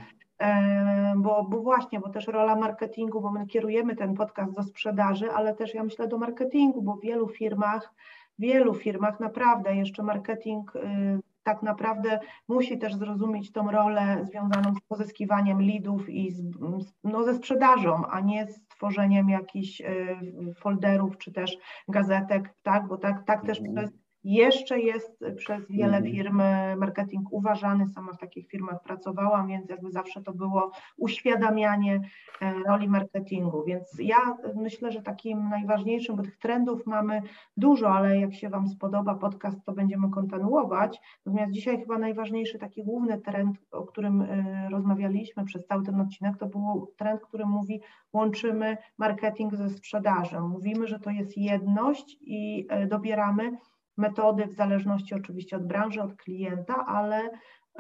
[1.17, 5.55] bo, bo właśnie, bo też rola marketingu, bo my kierujemy ten podcast do sprzedaży, ale
[5.55, 7.95] też ja myślę do marketingu, bo w wielu firmach
[8.39, 10.81] wielu firmach naprawdę jeszcze marketing y,
[11.43, 16.43] tak naprawdę musi też zrozumieć tą rolę związaną z pozyskiwaniem leadów i z,
[17.05, 21.57] no, ze sprzedażą, a nie z tworzeniem jakichś y, folderów czy też
[21.89, 23.77] gazetek, tak, bo tak, tak też mhm.
[23.77, 26.05] przez jeszcze jest przez wiele mhm.
[26.05, 26.43] firm
[26.77, 32.01] marketing uważany, sama w takich firmach pracowałam, więc jakby zawsze to było uświadamianie
[32.41, 33.65] e, roli marketingu.
[33.65, 37.23] Więc ja myślę, że takim najważniejszym, bo tych trendów mamy
[37.57, 41.01] dużo, ale jak się Wam spodoba podcast, to będziemy kontynuować.
[41.27, 46.37] Natomiast dzisiaj chyba najważniejszy taki główny trend, o którym e, rozmawialiśmy przez cały ten odcinek,
[46.39, 47.81] to był trend, który mówi,
[48.13, 50.49] łączymy marketing ze sprzedażą.
[50.49, 53.57] Mówimy, że to jest jedność i e, dobieramy
[53.97, 57.31] metody w zależności oczywiście od branży, od klienta, ale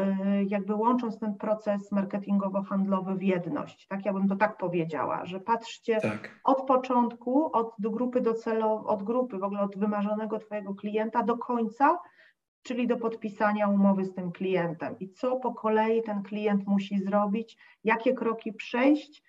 [0.00, 0.04] y,
[0.48, 3.86] jakby łącząc ten proces marketingowo-handlowy w jedność.
[3.86, 6.40] Tak, ja bym to tak powiedziała, że patrzcie tak.
[6.44, 11.38] od początku, od do grupy docelowej, od grupy, w ogóle od wymarzonego Twojego klienta do
[11.38, 11.98] końca,
[12.62, 17.56] czyli do podpisania umowy z tym klientem i co po kolei ten klient musi zrobić,
[17.84, 19.22] jakie kroki przejść,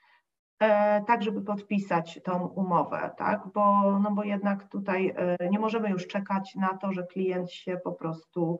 [1.08, 3.42] tak, żeby podpisać tą umowę, tak?
[3.54, 7.78] Bo, no bo jednak tutaj e, nie możemy już czekać na to, że klient się
[7.84, 8.60] po prostu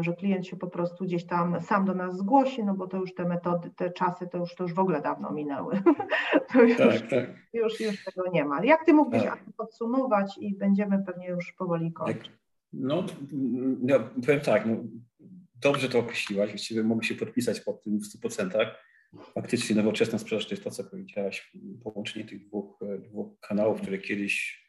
[0.00, 3.14] że klient się po prostu gdzieś tam sam do nas zgłosi, no bo to już
[3.14, 5.82] te metody, te czasy to już, to już w ogóle dawno minęły.
[6.52, 7.30] to już, tak, tak.
[7.52, 8.64] Już, już tego nie ma.
[8.64, 9.44] Jak ty mógłbyś tak.
[9.56, 12.32] podsumować i będziemy pewnie już powoli kończyć?
[12.72, 13.04] No,
[13.82, 13.94] no
[14.26, 14.76] powiem tak, no,
[15.62, 18.66] dobrze to określiłaś, właściwie mogę się podpisać pod tym w 100%
[19.34, 21.52] faktycznie nowoczesna sprzedaż to jest to, co powiedziałaś,
[21.84, 24.64] połączenie tych dwóch, dwóch kanałów, które kiedyś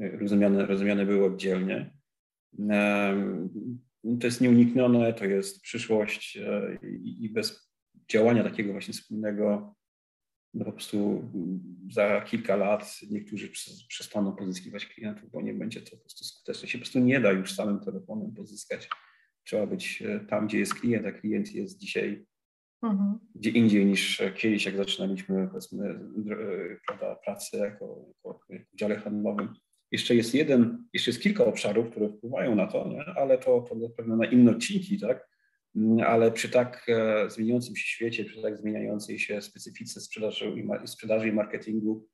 [0.00, 1.90] e, rozumiane, rozumiane były oddzielnie.
[4.20, 7.72] To jest nieuniknione, to jest przyszłość e, i bez
[8.10, 9.74] działania takiego właśnie wspólnego,
[10.54, 11.30] no po prostu
[11.90, 13.50] za kilka lat niektórzy
[13.88, 16.68] przestaną pozyskiwać klientów, bo nie będzie to po prostu skuteczne.
[16.68, 18.88] Się po prostu nie da już samym telefonem pozyskać.
[19.44, 22.26] Trzeba być e, tam, gdzie jest klient, a klient jest dzisiaj
[22.82, 23.18] mhm.
[23.34, 26.00] gdzie indziej niż kiedyś, jak zaczynaliśmy powiedzmy,
[26.86, 28.40] prawda, pracę jako, jako
[28.72, 29.48] w dziale handlowym.
[29.92, 33.04] Jeszcze jest jeden, jeszcze jest kilka obszarów, które wpływają na to, nie?
[33.04, 35.28] ale to, to zapewne na inne odcinki, tak?
[36.06, 40.54] Ale przy tak e, zmieniającym się świecie, przy tak zmieniającej się specyfice sprzedaży
[40.84, 42.08] i, sprzedaży i marketingu,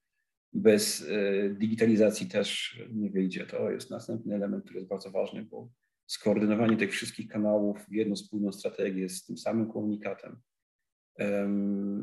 [0.52, 3.46] bez e, digitalizacji też nie wyjdzie.
[3.46, 5.70] To jest następny element, który jest bardzo ważny, bo
[6.06, 10.36] skoordynowanie tych wszystkich kanałów w jedną spójną strategię z tym samym komunikatem,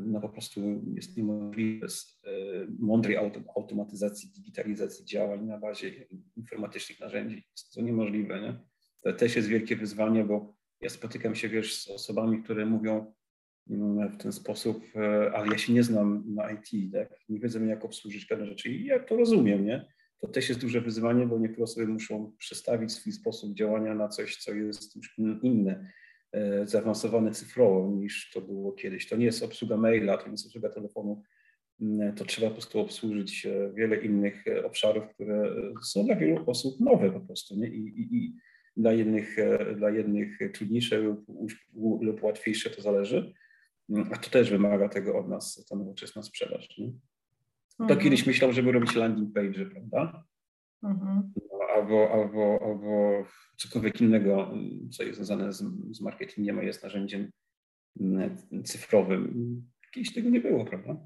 [0.04, 0.60] no po prostu
[0.94, 2.30] jest niemożliwe bez e,
[2.78, 3.16] mądrej
[3.56, 6.06] automatyzacji, digitalizacji działań na bazie
[6.36, 7.44] informatycznych narzędzi.
[7.56, 8.40] Jest to niemożliwe.
[8.40, 8.60] Nie?
[9.02, 13.14] To też jest wielkie wyzwanie, bo ja spotykam się wiesz, z osobami, które mówią
[13.70, 17.18] mm, w ten sposób, e, ale ja się nie znam na IT, tak?
[17.28, 19.92] nie wiedzą jak obsłużyć pewne rzeczy i ja to rozumiem, nie?
[20.20, 24.36] To też jest duże wyzwanie, bo niektóre osoby muszą przestawić swój sposób działania na coś,
[24.36, 25.92] co jest już inne
[26.64, 29.08] zaawansowane cyfrowo niż to było kiedyś.
[29.08, 31.22] To nie jest obsługa maila, to nie jest obsługa telefonu,
[31.80, 36.44] mm, to trzeba po prostu obsłużyć e, wiele innych e, obszarów, które są dla wielu
[36.50, 37.56] osób nowe po prostu.
[37.56, 37.68] Nie?
[37.68, 38.32] I, i, i
[38.76, 39.36] dla, jednych,
[39.76, 41.24] dla jednych trudniejsze lub,
[42.00, 43.34] lub łatwiejsze to zależy.
[44.12, 46.78] a to też wymaga tego od nas, ta nowoczesna sprzedaż.
[46.78, 46.92] Nie?
[47.78, 48.00] To Mhm.
[48.00, 50.24] kiedyś myślał, żeby robić landing page, prawda?
[50.82, 51.32] Mhm.
[51.52, 53.24] No, albo, albo, albo
[53.56, 54.50] cokolwiek innego,
[54.90, 57.30] co jest związane z, z marketingiem, a jest narzędziem
[58.00, 59.62] mm, cyfrowym.
[59.94, 60.96] Kiedyś tego nie było, prawda?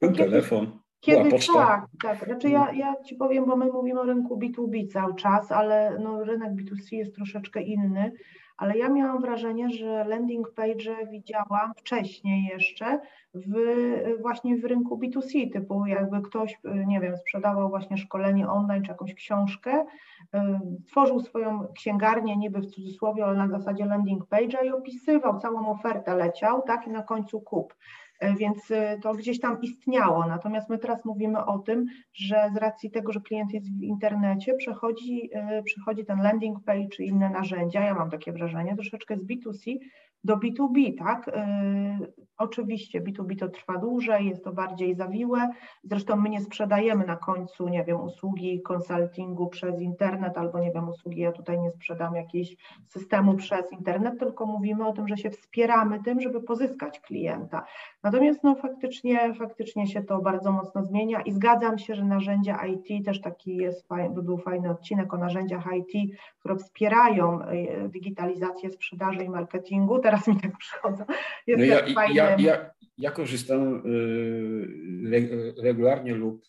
[0.00, 1.52] Był Kiedyś- telefon, Kiedy poczta.
[1.52, 1.86] tak,
[2.18, 2.24] tak.
[2.28, 6.24] Znaczy ja, ja Ci powiem, bo my mówimy o rynku B2B cały czas, ale no,
[6.24, 8.12] rynek B2C jest troszeczkę inny,
[8.56, 13.00] ale ja miałam wrażenie, że landing page widziałam wcześniej jeszcze
[13.34, 13.54] w,
[14.20, 19.14] właśnie w rynku B2C, typu jakby ktoś, nie wiem, sprzedawał właśnie szkolenie online czy jakąś
[19.14, 19.84] książkę,
[20.34, 20.38] y,
[20.86, 26.14] tworzył swoją księgarnię niby w cudzysłowie, ale na zasadzie landing page'a i opisywał, całą ofertę
[26.14, 27.74] leciał, tak, i na końcu kup.
[28.20, 30.26] E, Więc y, to gdzieś tam istniało.
[30.26, 34.54] Natomiast my teraz mówimy o tym, że z racji tego, że klient jest w internecie,
[34.54, 37.84] przechodzi, y, przechodzi ten landing page czy inne narzędzia.
[37.84, 39.78] Ja mam takie wrażenie, troszeczkę z B2C
[40.24, 41.30] do B2B, tak?
[42.44, 45.50] Y, Oczywiście B2B to trwa dłużej, jest to bardziej zawiłe.
[45.84, 50.88] Zresztą my nie sprzedajemy na końcu, nie wiem, usługi konsultingu przez internet albo nie wiem,
[50.88, 55.30] usługi, ja tutaj nie sprzedam jakiegoś systemu przez internet, tylko mówimy o tym, że się
[55.30, 57.64] wspieramy tym, żeby pozyskać klienta.
[58.02, 63.04] Natomiast no faktycznie, faktycznie się to bardzo mocno zmienia i zgadzam się, że narzędzia IT,
[63.04, 69.24] też taki jest, by był fajny odcinek o narzędziach IT, które wspierają y, digitalizację sprzedaży
[69.24, 69.98] i marketingu.
[69.98, 71.04] Teraz mi tak przychodzą.
[71.46, 76.44] Jest No ja, też fajny, ja, ja, ja korzystam y, re- regularnie lub,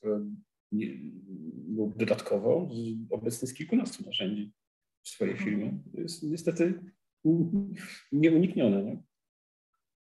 [0.72, 0.88] y,
[1.76, 4.54] lub dodatkowo z, obecnie z kilkunastu narzędzi
[5.04, 5.80] w swojej firmie.
[5.96, 6.80] To jest niestety
[8.12, 8.84] nieuniknione.
[8.84, 9.04] Nie?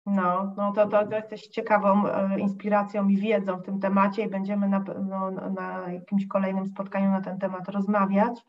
[0.06, 4.30] No, no to, to, to jesteś ciekawą e, inspiracją i wiedzą w tym temacie i
[4.30, 8.40] będziemy na, pewno na jakimś kolejnym spotkaniu na ten temat rozmawiać.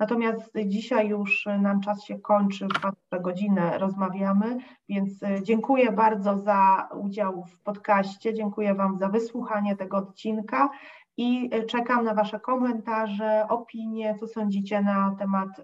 [0.00, 2.68] Natomiast dzisiaj już nam czas się kończy,
[3.12, 4.56] w godzinę rozmawiamy,
[4.88, 10.70] więc e, dziękuję bardzo za udział w podcaście, dziękuję Wam za wysłuchanie tego odcinka
[11.16, 15.62] i e, czekam na Wasze komentarze, opinie, co sądzicie na temat e,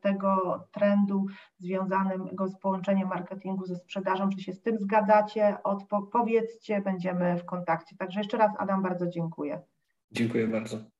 [0.00, 1.26] tego trendu
[1.58, 7.44] związanego z połączeniem marketingu ze sprzedażą, czy się z tym zgadzacie, Odpo- powiedzcie, będziemy w
[7.44, 7.96] kontakcie.
[7.96, 9.60] Także jeszcze raz Adam bardzo dziękuję.
[10.10, 10.99] Dziękuję bardzo.